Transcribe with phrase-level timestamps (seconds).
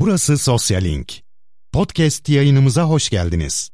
[0.00, 1.12] Burası Sosyal Link.
[1.72, 3.70] Podcast yayınımıza hoş geldiniz.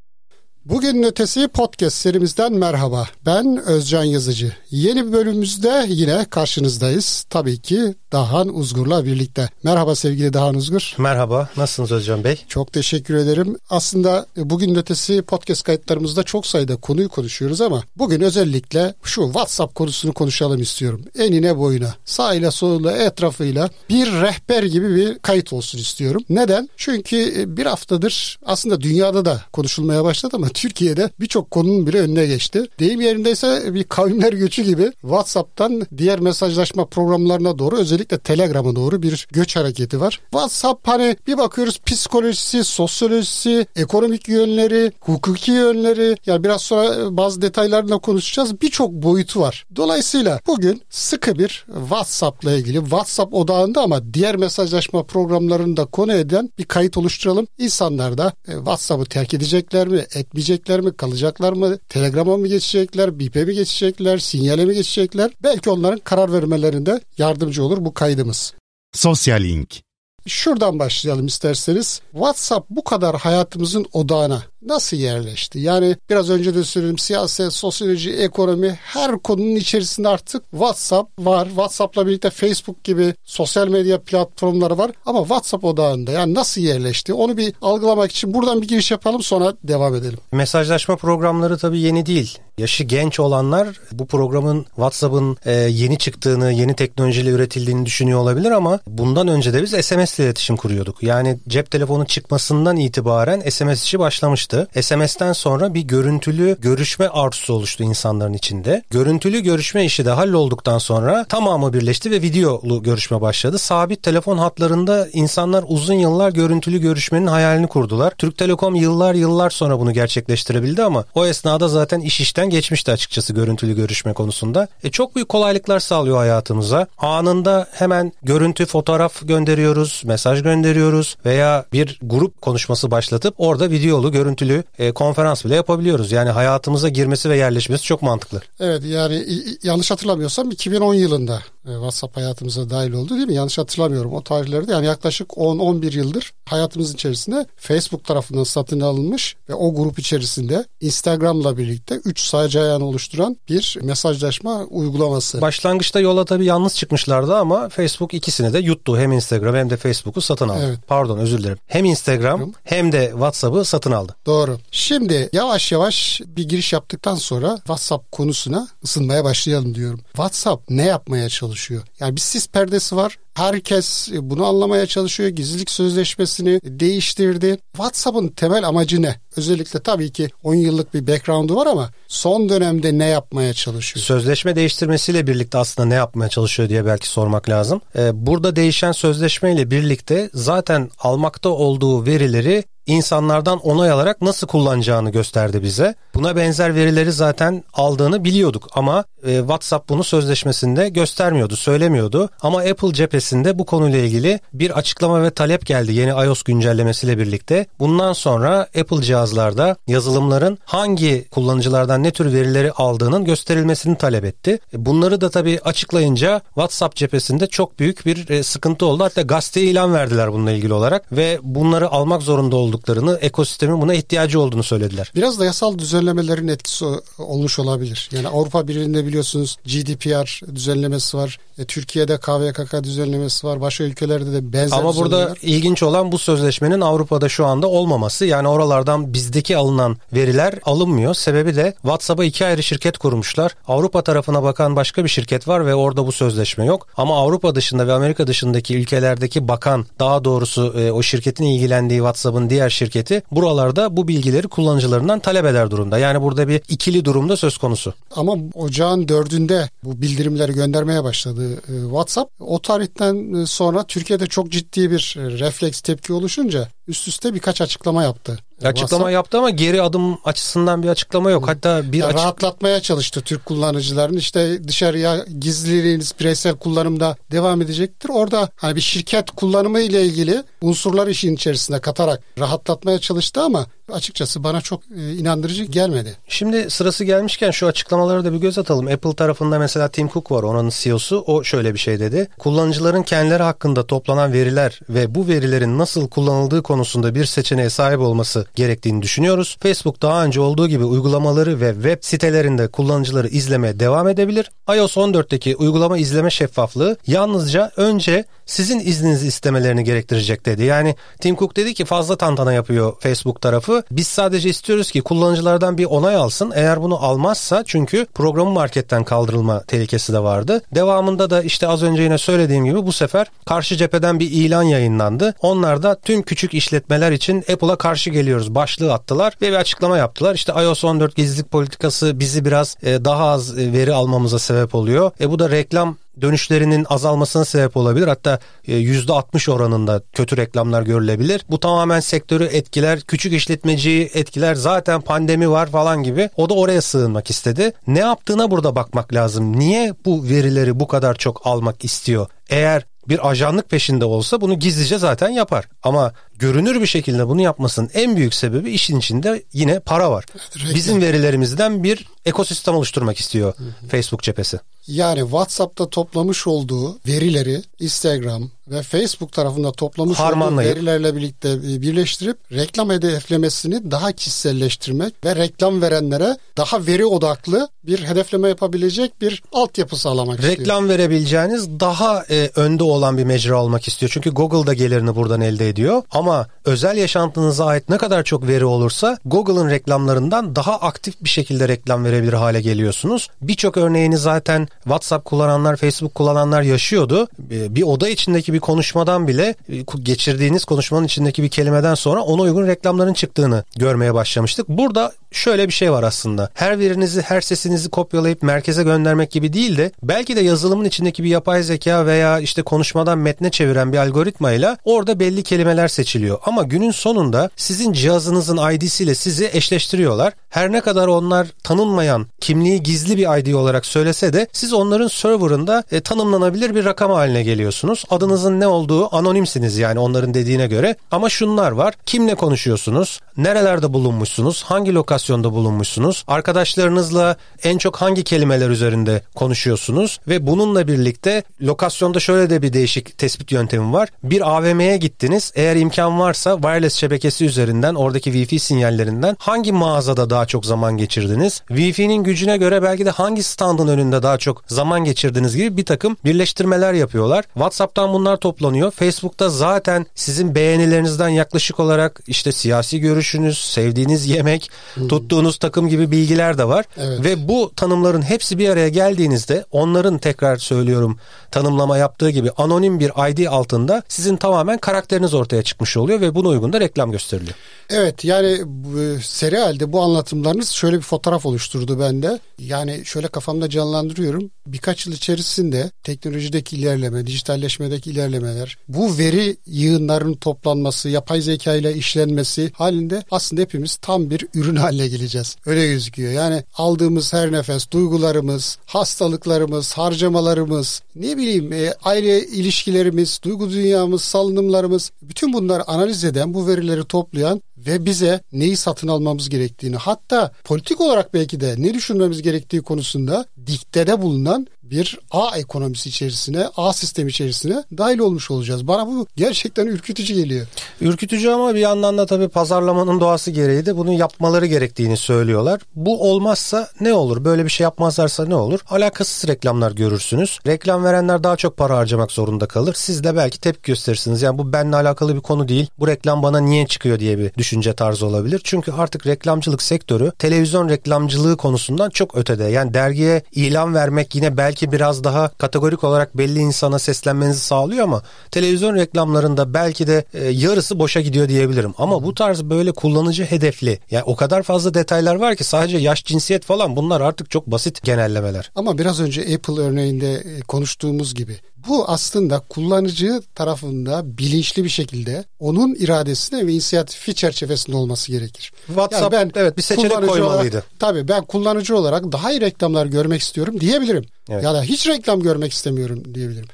[0.65, 3.09] Bugün ötesi podcast serimizden merhaba.
[3.27, 4.53] Ben Özcan Yazıcı.
[4.71, 7.25] Yeni bir bölümümüzde yine karşınızdayız.
[7.31, 9.49] Tabii ki Dahan Uzgur'la birlikte.
[9.63, 10.95] Merhaba sevgili Dahan Uzgur.
[10.99, 12.41] Merhaba, nasılsınız Özcan Bey?
[12.49, 13.57] Çok teşekkür ederim.
[13.71, 20.13] Aslında bugün ötesi podcast kayıtlarımızda çok sayıda konuyu konuşuyoruz ama bugün özellikle şu WhatsApp konusunu
[20.13, 21.05] konuşalım istiyorum.
[21.19, 26.23] Enine boyuna, sağıyla soluyla etrafıyla bir rehber gibi bir kayıt olsun istiyorum.
[26.29, 26.69] Neden?
[26.77, 32.67] Çünkü bir haftadır aslında dünyada da konuşulmaya başladı ama Türkiye'de birçok konunun bile önüne geçti.
[32.79, 39.27] Deyim yerindeyse bir kavimler göçü gibi WhatsApp'tan diğer mesajlaşma programlarına doğru özellikle Telegram'a doğru bir
[39.33, 40.21] göç hareketi var.
[40.31, 47.99] WhatsApp hani bir bakıyoruz psikolojisi, sosyolojisi, ekonomik yönleri, hukuki yönleri yani biraz sonra bazı detaylarla
[47.99, 48.61] konuşacağız.
[48.61, 49.67] Birçok boyutu var.
[49.77, 56.51] Dolayısıyla bugün sıkı bir WhatsApp'la ilgili WhatsApp odağında ama diğer mesajlaşma programlarını da konu eden
[56.59, 57.47] bir kayıt oluşturalım.
[57.59, 60.42] İnsanlar da e, WhatsApp'ı terk edecekler mi, etmeyecekler
[60.81, 65.31] mi, kalacaklar mı, Telegram'a mı geçecekler, BIP'e mi geçecekler, sinyale mi geçecekler?
[65.43, 68.55] Belki onların karar vermelerinde yardımcı olur bu kaydımız.
[68.93, 69.83] Sosyal Link.
[70.27, 72.01] Şuradan başlayalım isterseniz.
[72.13, 75.59] WhatsApp bu kadar hayatımızın odağına nasıl yerleşti?
[75.59, 81.47] Yani biraz önce de söyledim siyaset, sosyoloji, ekonomi her konunun içerisinde artık WhatsApp var.
[81.47, 84.91] WhatsApp'la birlikte Facebook gibi sosyal medya platformları var.
[85.07, 87.15] Ama WhatsApp odağında yani nasıl yerleşti?
[87.15, 90.19] Onu bir algılamak için buradan bir giriş yapalım sonra devam edelim.
[90.33, 92.39] Mesajlaşma programları tabii yeni değil.
[92.59, 98.81] Yaşı genç olanlar bu programın WhatsApp'ın e, yeni çıktığını, yeni teknolojiyle üretildiğini düşünüyor olabilir ama
[98.87, 101.03] bundan önce de biz SMS ile iletişim kuruyorduk.
[101.03, 104.52] Yani cep telefonu çıkmasından itibaren SMS işi başlamıştı.
[104.81, 108.83] SMS'ten sonra bir görüntülü görüşme arzusu oluştu insanların içinde.
[108.91, 113.59] Görüntülü görüşme işi de hallolduktan sonra tamamı birleşti ve videolu görüşme başladı.
[113.59, 118.13] Sabit telefon hatlarında insanlar uzun yıllar görüntülü görüşmenin hayalini kurdular.
[118.19, 123.33] Türk Telekom yıllar yıllar sonra bunu gerçekleştirebildi ama o esnada zaten iş işten geçmişti açıkçası
[123.33, 124.69] görüntülü görüşme konusunda.
[124.85, 126.87] E çok büyük kolaylıklar sağlıyor hayatımıza.
[126.99, 134.13] Anında hemen görüntü, fotoğraf gönderiyoruz, mesaj gönderiyoruz veya bir grup konuşması başlatıp orada videolu,
[134.43, 136.13] görüntülü e, konferans bile yapabiliyoruz.
[136.13, 138.41] Yani hayatımıza girmesi ve yerleşmesi çok mantıklı.
[138.61, 139.27] Evet yani
[139.63, 143.35] yanlış hatırlamıyorsam 2010 yılında e, WhatsApp hayatımıza dahil oldu değil mi?
[143.35, 144.73] Yanlış hatırlamıyorum o tarihlerde.
[144.73, 151.57] Yani yaklaşık 10-11 yıldır hayatımızın içerisinde Facebook tarafından satın alınmış ve o grup içerisinde Instagram'la
[151.59, 155.41] birlikte 3 sayıcı ayağını oluşturan bir mesajlaşma uygulaması.
[155.41, 158.99] Başlangıçta yola tabii yalnız çıkmışlardı ama Facebook ikisini de yuttu.
[158.99, 160.65] Hem Instagram hem de Facebook'u satın aldı.
[160.67, 160.79] Evet.
[160.87, 161.59] Pardon özür dilerim.
[161.67, 164.17] Hem Instagram hem de WhatsApp'ı satın aldı.
[164.27, 164.32] Doğru.
[164.71, 170.01] Şimdi yavaş yavaş bir giriş yaptıktan sonra WhatsApp konusuna ısınmaya başlayalım diyorum.
[170.13, 171.83] WhatsApp ne yapmaya çalışıyor?
[172.01, 173.19] Yani bir sis perdesi var.
[173.35, 175.29] Herkes bunu anlamaya çalışıyor.
[175.29, 177.59] Gizlilik sözleşmesini değiştirdi.
[177.73, 179.21] WhatsApp'ın temel amacı ne?
[179.37, 184.05] Özellikle tabii ki 10 yıllık bir background'u var ama son dönemde ne yapmaya çalışıyor?
[184.05, 187.81] Sözleşme değiştirmesiyle birlikte aslında ne yapmaya çalışıyor diye belki sormak lazım.
[187.97, 195.63] Ee, burada değişen sözleşmeyle birlikte zaten almakta olduğu verileri insanlardan onay alarak nasıl kullanacağını gösterdi
[195.63, 195.95] bize.
[196.15, 202.29] Buna benzer verileri zaten aldığını biliyorduk ama e, WhatsApp bunu sözleşmesinde göstermiyordu, söylemiyordu.
[202.41, 207.67] Ama Apple cephesinde bu konuyla ilgili bir açıklama ve talep geldi yeni iOS güncellemesiyle birlikte.
[207.79, 214.59] Bundan sonra Apple cihazlarda yazılımların hangi kullanıcılardan ne tür verileri aldığının gösterilmesini talep etti.
[214.73, 219.05] E, bunları da tabii açıklayınca WhatsApp cephesinde çok büyük bir e, sıkıntı oldu.
[219.05, 223.95] Hatta gazeteye ilan verdiler bununla ilgili olarak ve bunları almak zorunda oldu olduklarını, ekosistemin buna
[223.95, 225.13] ihtiyacı olduğunu söylediler.
[225.15, 226.85] Biraz da yasal düzenlemelerin etkisi
[227.19, 228.11] olmuş olabilir.
[228.13, 231.39] Yani Avrupa Birliği'nde biliyorsunuz GDPR düzenlemesi var.
[231.59, 233.61] E, Türkiye'de KVKK düzenlemesi var.
[233.61, 238.25] Başka ülkelerde de benzer Ama burada ilginç olan bu sözleşmenin Avrupa'da şu anda olmaması.
[238.25, 241.15] Yani oralardan bizdeki alınan veriler alınmıyor.
[241.15, 243.55] Sebebi de WhatsApp'a iki ayrı şirket kurmuşlar.
[243.69, 246.87] Avrupa tarafına bakan başka bir şirket var ve orada bu sözleşme yok.
[246.97, 252.51] Ama Avrupa dışında ve Amerika dışındaki ülkelerdeki bakan daha doğrusu e, o şirketin ilgilendiği WhatsApp'ın
[252.51, 255.99] diğer diğer şirketi buralarda bu bilgileri kullanıcılarından talep eder durumda.
[255.99, 257.95] Yani burada bir ikili durumda söz konusu.
[258.17, 262.31] Ama ocağın dördünde bu bildirimleri göndermeye başladı e, WhatsApp.
[262.41, 267.61] O tarihten e, sonra Türkiye'de çok ciddi bir e, refleks tepki oluşunca üst üste birkaç
[267.61, 268.39] açıklama yaptı.
[268.65, 269.15] Açıklama WhatsApp.
[269.15, 271.49] yaptı ama geri adım açısından bir açıklama yok.
[271.49, 272.19] Hatta bir açık...
[272.19, 274.17] rahatlatmaya çalıştı Türk kullanıcıların.
[274.17, 278.09] İşte dışarıya gizliliğiniz bireysel kullanımda devam edecektir.
[278.09, 284.45] Orada hani bir şirket kullanımı ile ilgili unsurlar işin içerisine katarak rahatlatmaya çalıştı ama açıkçası
[284.45, 286.17] bana çok e, inandırıcı gelmedi.
[286.29, 288.87] Şimdi sırası gelmişken şu açıklamaları da bir göz atalım.
[288.87, 291.25] Apple tarafında mesela Tim Cook var onun CEO'su.
[291.27, 292.29] O şöyle bir şey dedi.
[292.39, 298.47] Kullanıcıların kendileri hakkında toplanan veriler ve bu verilerin nasıl kullanıldığı konusunda bir seçeneğe sahip olması
[298.55, 299.57] gerektiğini düşünüyoruz.
[299.63, 304.51] Facebook daha önce olduğu gibi uygulamaları ve web sitelerinde kullanıcıları izlemeye devam edebilir.
[304.77, 310.65] iOS 14'teki uygulama izleme şeffaflığı yalnızca önce sizin izninizi istemelerini gerektirecek dedi.
[310.65, 313.83] Yani Tim Cook dedi ki fazla tantana yapıyor Facebook tarafı.
[313.91, 316.53] Biz sadece istiyoruz ki kullanıcılardan bir onay alsın.
[316.55, 320.63] Eğer bunu almazsa çünkü programı marketten kaldırılma tehlikesi de vardı.
[320.75, 325.35] Devamında da işte az önce yine söylediğim gibi bu sefer karşı cepheden bir ilan yayınlandı.
[325.43, 330.35] Onlar da tüm küçük işletmeler için Apple'a karşı geliyoruz başlığı attılar ve bir açıklama yaptılar.
[330.35, 335.11] İşte iOS 14 gizlilik politikası bizi biraz e, daha az e, veri almamıza sebep oluyor.
[335.21, 338.09] E bu da reklam dönüşlerinin azalmasına sebep olabilir.
[338.09, 341.45] Hatta %60 e, oranında kötü reklamlar görülebilir.
[341.51, 344.55] Bu tamamen sektörü etkiler, küçük işletmeciyi etkiler.
[344.55, 346.31] Zaten pandemi var falan gibi.
[346.37, 347.73] O da oraya sığınmak istedi.
[347.87, 349.59] Ne yaptığına burada bakmak lazım.
[349.59, 352.27] Niye bu verileri bu kadar çok almak istiyor?
[352.51, 355.69] Eğer bir ajanlık peşinde olsa bunu gizlice zaten yapar.
[355.83, 356.13] Ama
[356.43, 360.25] görünür bir şekilde bunu yapmasının en büyük sebebi işin içinde yine para var.
[360.57, 360.75] Reklam.
[360.75, 363.89] Bizim verilerimizden bir ekosistem oluşturmak istiyor hı hı.
[363.89, 364.59] Facebook cephesi.
[364.87, 372.37] Yani WhatsApp'ta toplamış olduğu verileri Instagram ve Facebook tarafında toplamış olduğu verilerle birlikte e, birleştirip
[372.53, 379.97] reklam hedeflemesini daha kişiselleştirmek ve reklam verenlere daha veri odaklı bir hedefleme yapabilecek bir altyapı
[379.97, 380.67] sağlamak reklam istiyor.
[380.67, 384.11] Reklam verebileceğiniz daha e, önde olan bir mecra olmak istiyor.
[384.15, 386.03] Çünkü Google da gelirini buradan elde ediyor.
[386.11, 386.32] Ama
[386.65, 392.05] özel yaşantınıza ait ne kadar çok veri olursa Google'ın reklamlarından daha aktif bir şekilde reklam
[392.05, 393.29] verebilir hale geliyorsunuz.
[393.43, 397.29] Birçok örneğini zaten WhatsApp kullananlar, Facebook kullananlar yaşıyordu.
[397.51, 402.43] E, bir oda içindeki bir konuşmadan bile e, geçirdiğiniz konuşmanın içindeki bir kelimeden sonra ona
[402.43, 404.69] uygun reklamların çıktığını görmeye başlamıştık.
[404.69, 406.51] Burada şöyle bir şey var aslında.
[406.55, 411.29] Her verinizi, her sesinizi kopyalayıp merkeze göndermek gibi değil de belki de yazılımın içindeki bir
[411.29, 416.39] yapay zeka veya işte konuşmadan metne çeviren bir algoritmayla orada belli kelimeler seçiliyor.
[416.45, 420.33] Ama günün sonunda sizin cihazınızın ID'siyle sizi eşleştiriyorlar.
[420.51, 425.85] Her ne kadar onlar tanınmayan, kimliği gizli bir ID olarak söylese de siz onların serverında
[425.93, 428.05] e, tanımlanabilir bir rakam haline geliyorsunuz.
[428.11, 430.97] Adınızın ne olduğu anonimsiniz yani onların dediğine göre.
[431.11, 431.95] Ama şunlar var.
[432.07, 433.21] Kimle konuşuyorsunuz?
[433.37, 434.63] Nerelerde bulunmuşsunuz?
[434.63, 436.25] Hangi lokasyonda bulunmuşsunuz?
[436.27, 440.21] Arkadaşlarınızla en çok hangi kelimeler üzerinde konuşuyorsunuz?
[440.29, 444.09] Ve bununla birlikte lokasyonda şöyle de bir değişik tespit yöntemi var.
[444.23, 445.53] Bir AVM'ye gittiniz.
[445.55, 451.63] Eğer imkan varsa wireless şebekesi üzerinden oradaki Wi-Fi sinyallerinden hangi mağazada daha çok zaman geçirdiniz?
[451.69, 456.17] Wi-Fi'nin gücüne göre belki de hangi standın önünde daha çok zaman geçirdiniz gibi bir takım
[456.25, 457.45] birleştirmeler yapıyorlar.
[457.55, 458.91] WhatsApp'tan bunlar toplanıyor.
[458.91, 464.71] Facebook'ta zaten sizin beğenilerinizden yaklaşık olarak işte siyasi görüşünüz, sevdiğiniz yemek.
[465.13, 466.85] Tuttuğunuz takım gibi bilgiler de var.
[466.97, 467.25] Evet.
[467.25, 471.19] Ve bu tanımların hepsi bir araya geldiğinizde onların tekrar söylüyorum
[471.51, 476.49] tanımlama yaptığı gibi anonim bir ID altında sizin tamamen karakteriniz ortaya çıkmış oluyor ve buna
[476.49, 477.55] uygun da reklam gösteriliyor.
[477.91, 482.39] Evet yani bu, seri halde bu anlatımlarınız şöyle bir fotoğraf oluşturdu bende.
[482.59, 484.51] Yani şöyle kafamda canlandırıyorum.
[484.67, 492.73] Birkaç yıl içerisinde teknolojideki ilerleme, dijitalleşmedeki ilerlemeler, bu veri yığınlarının toplanması, yapay zeka ile işlenmesi
[492.75, 495.57] halinde aslında hepimiz tam bir ürün haline geleceğiz.
[495.67, 496.33] Öyle gözüküyor.
[496.33, 505.11] Yani aldığımız her nefes, duygularımız, hastalıklarımız, harcamalarımız, ne bileyim e, aile ilişkilerimiz, duygu dünyamız, salınımlarımız
[505.23, 511.01] bütün bunları analiz eden, bu verileri toplayan ve bize neyi satın almamız gerektiğini hatta politik
[511.01, 517.31] olarak belki de ne düşünmemiz gerektiği konusunda diktede bulunan bir A ekonomisi içerisine, A sistemi
[517.31, 518.89] içerisine dahil olmuş olacağız.
[518.89, 520.67] Bana bu gerçekten ürkütücü geliyor.
[521.01, 525.81] Ürkütücü ama bir yandan da tabii pazarlamanın doğası gereği de bunu yapmaları gerektiğini söylüyorlar.
[525.95, 527.45] Bu olmazsa ne olur?
[527.45, 528.81] Böyle bir şey yapmazlarsa ne olur?
[528.91, 530.59] Alakasız reklamlar görürsünüz.
[530.67, 532.95] Reklam verenler daha çok para harcamak zorunda kalır.
[532.99, 534.43] Siz de belki tepki gösterirsiniz.
[534.43, 535.87] Yani bu benimle alakalı bir konu değil.
[535.99, 538.61] Bu reklam bana niye çıkıyor diye bir düşünce tarzı olabilir.
[538.65, 542.65] Çünkü artık reklamcılık sektörü televizyon reklamcılığı konusundan çok ötede.
[542.65, 548.05] Yani dergiye ilan vermek yine belki belki biraz daha kategorik olarak belli insana seslenmenizi sağlıyor
[548.05, 551.95] ama televizyon reklamlarında belki de e, yarısı boşa gidiyor diyebilirim.
[551.99, 556.25] Ama bu tarz böyle kullanıcı hedefli yani o kadar fazla detaylar var ki sadece yaş,
[556.25, 558.71] cinsiyet falan bunlar artık çok basit genellemeler.
[558.75, 561.57] Ama biraz önce Apple örneğinde e, konuştuğumuz gibi
[561.89, 568.73] bu aslında kullanıcı tarafında bilinçli bir şekilde onun iradesine ve inisiyatifi çerçevesinde olması gerekir.
[568.87, 570.77] WhatsApp yani ben evet bir seçenek koymalıydı.
[570.77, 574.25] Olarak, tabii ben kullanıcı olarak daha iyi reklamlar görmek istiyorum diyebilirim.
[574.49, 574.65] Evet.
[574.65, 576.69] Ya da hiç reklam görmek istemiyorum diyebilirim.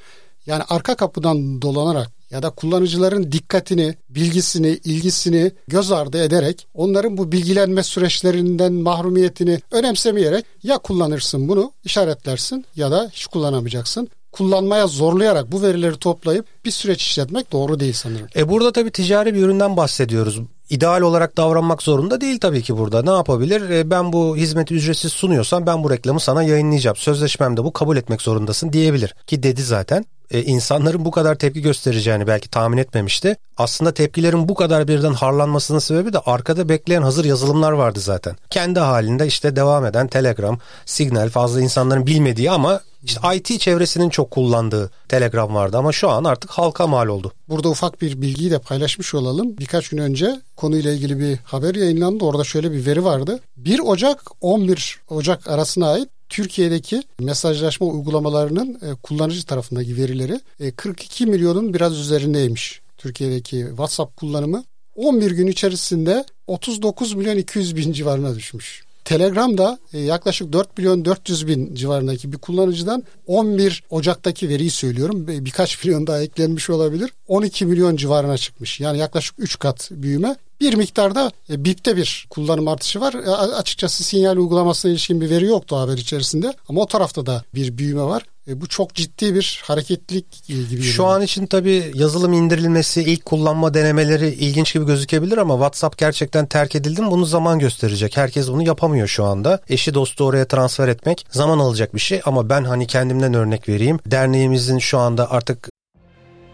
[0.45, 7.31] Yani arka kapıdan dolanarak ya da kullanıcıların dikkatini, bilgisini, ilgisini göz ardı ederek onların bu
[7.31, 15.61] bilgilenme süreçlerinden mahrumiyetini önemsemeyerek ya kullanırsın bunu işaretlersin ya da hiç kullanamayacaksın kullanmaya zorlayarak bu
[15.61, 18.27] verileri toplayıp bir süreç işletmek doğru değil sanırım.
[18.35, 20.39] E burada tabii ticari bir üründen bahsediyoruz.
[20.69, 23.01] İdeal olarak davranmak zorunda değil tabii ki burada.
[23.01, 23.69] Ne yapabilir?
[23.69, 26.95] E ben bu hizmeti ücretsiz sunuyorsam ben bu reklamı sana yayınlayacağım.
[26.95, 29.15] Sözleşmemde bu kabul etmek zorundasın diyebilir.
[29.27, 33.35] Ki dedi zaten e, insanların bu kadar tepki göstereceğini belki tahmin etmemişti.
[33.57, 38.35] Aslında tepkilerin bu kadar birden harlanmasının sebebi de arkada bekleyen hazır yazılımlar vardı zaten.
[38.49, 44.31] Kendi halinde işte devam eden Telegram, Signal fazla insanların bilmediği ama işte IT çevresinin çok
[44.31, 47.31] kullandığı Telegram vardı ama şu an artık halka mal oldu.
[47.49, 49.57] Burada ufak bir bilgiyi de paylaşmış olalım.
[49.57, 52.25] Birkaç gün önce konuyla ilgili bir haber yayınlandı.
[52.25, 53.39] Orada şöyle bir veri vardı.
[53.57, 61.25] 1 Ocak 11 Ocak arasına ait Türkiye'deki mesajlaşma uygulamalarının e, kullanıcı tarafındaki verileri e, 42
[61.25, 62.81] milyonun biraz üzerindeymiş.
[62.97, 64.63] Türkiye'deki WhatsApp kullanımı
[64.95, 68.83] 11 gün içerisinde 39 milyon 200 bin civarına düşmüş.
[69.09, 75.27] Telegram'da e, yaklaşık 4 milyon 400 bin civarındaki bir kullanıcıdan 11 Ocak'taki veriyi söylüyorum.
[75.27, 77.13] Birkaç milyon daha eklenmiş olabilir.
[77.27, 78.79] 12 milyon civarına çıkmış.
[78.79, 80.35] Yani yaklaşık 3 kat büyüme.
[80.61, 83.13] Bir miktarda e, BIP'te bir kullanım artışı var.
[83.13, 86.53] E, açıkçası sinyal uygulamasına ilişkin bir veri yoktu haber içerisinde.
[86.69, 88.23] Ama o tarafta da bir büyüme var.
[88.47, 90.81] E, bu çok ciddi bir hareketlilik gibi.
[90.81, 96.45] Şu an için tabii yazılım indirilmesi, ilk kullanma denemeleri ilginç gibi gözükebilir ama WhatsApp gerçekten
[96.45, 98.17] terk edildi mi bunu zaman gösterecek.
[98.17, 99.61] Herkes bunu yapamıyor şu anda.
[99.69, 103.99] Eşi dostu oraya transfer etmek zaman alacak bir şey ama ben hani kendimden örnek vereyim.
[104.05, 105.69] Derneğimizin şu anda artık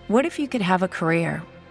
[0.08, 1.55] What if you could have a career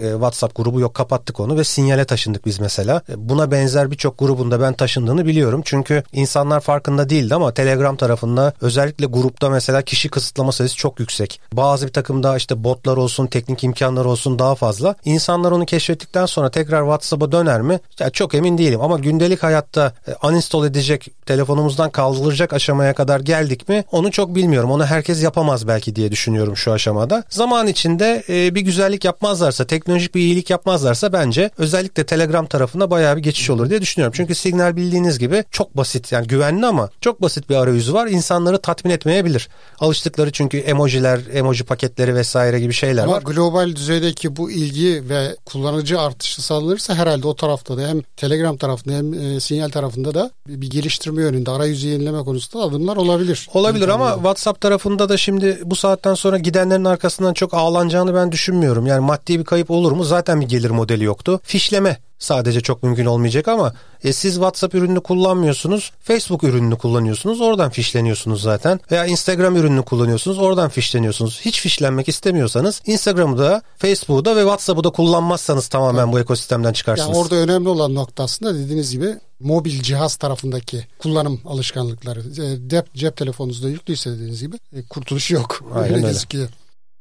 [0.00, 3.02] E, WhatsApp grubu yok kapattık onu ve sinyale taşındık biz mesela.
[3.08, 5.62] E, buna benzer birçok grubunda ben taşındığını biliyorum.
[5.64, 11.40] Çünkü insanlar farkında değildi ama Telegram tarafında özellikle grupta mesela kişi kısıtlama sayısı çok yüksek.
[11.52, 14.94] Bazı bir takım daha işte botlar olsun, teknik imkanlar olsun daha fazla.
[15.04, 17.80] İnsanlar onu keşfettikten sonra tekrar WhatsApp'a döner mi?
[17.98, 23.68] Ya çok emin değilim ama gündelik hayatta e, uninstall edecek, telefonumuzdan kaldırılacak aşamaya kadar geldik
[23.68, 23.84] mi?
[23.92, 24.70] Onu çok bilmiyorum.
[24.70, 27.24] Onu herkes yapamaz belki diye düşünüyorum şu aşamada.
[27.28, 33.16] Zaman içinde bir güzellik yapmazlarsa, tek teknolojik bir iyilik yapmazlarsa bence özellikle Telegram tarafında bayağı
[33.16, 34.12] bir geçiş olur diye düşünüyorum.
[34.16, 38.06] Çünkü Signal bildiğiniz gibi çok basit yani güvenli ama çok basit bir arayüzü var.
[38.06, 39.48] İnsanları tatmin etmeyebilir.
[39.80, 43.22] Alıştıkları çünkü emojiler, emoji paketleri vesaire gibi şeyler ama var.
[43.24, 48.56] Ama global düzeydeki bu ilgi ve kullanıcı artışı sağlanırsa herhalde o tarafta da hem Telegram
[48.56, 53.48] tarafında hem e, Signal tarafında da bir, geliştirme yönünde arayüzü yenileme konusunda adımlar olabilir.
[53.54, 58.86] Olabilir ama WhatsApp tarafında da şimdi bu saatten sonra gidenlerin arkasından çok ağlanacağını ben düşünmüyorum.
[58.86, 60.04] Yani maddi bir kayıp olur mu?
[60.04, 61.40] Zaten bir gelir modeli yoktu.
[61.42, 65.92] Fişleme sadece çok mümkün olmayacak ama e, siz WhatsApp ürününü kullanmıyorsunuz.
[66.00, 67.40] Facebook ürününü kullanıyorsunuz.
[67.40, 68.80] Oradan fişleniyorsunuz zaten.
[68.90, 70.38] Veya Instagram ürününü kullanıyorsunuz.
[70.38, 71.40] Oradan fişleniyorsunuz.
[71.40, 77.08] Hiç fişlenmek istemiyorsanız Instagram'ı da, Facebook'u da ve WhatsApp'ı da kullanmazsanız tamamen bu ekosistemden çıkarsınız.
[77.08, 82.20] Yani orada önemli olan nokta aslında dediğiniz gibi mobil cihaz tarafındaki kullanım alışkanlıkları.
[82.20, 85.60] E, cep, cep telefonunuzda yüklüyse dediğiniz gibi e, kurtuluş yok.
[85.74, 86.06] Aynen öyle.
[86.06, 86.48] Gözüküyor.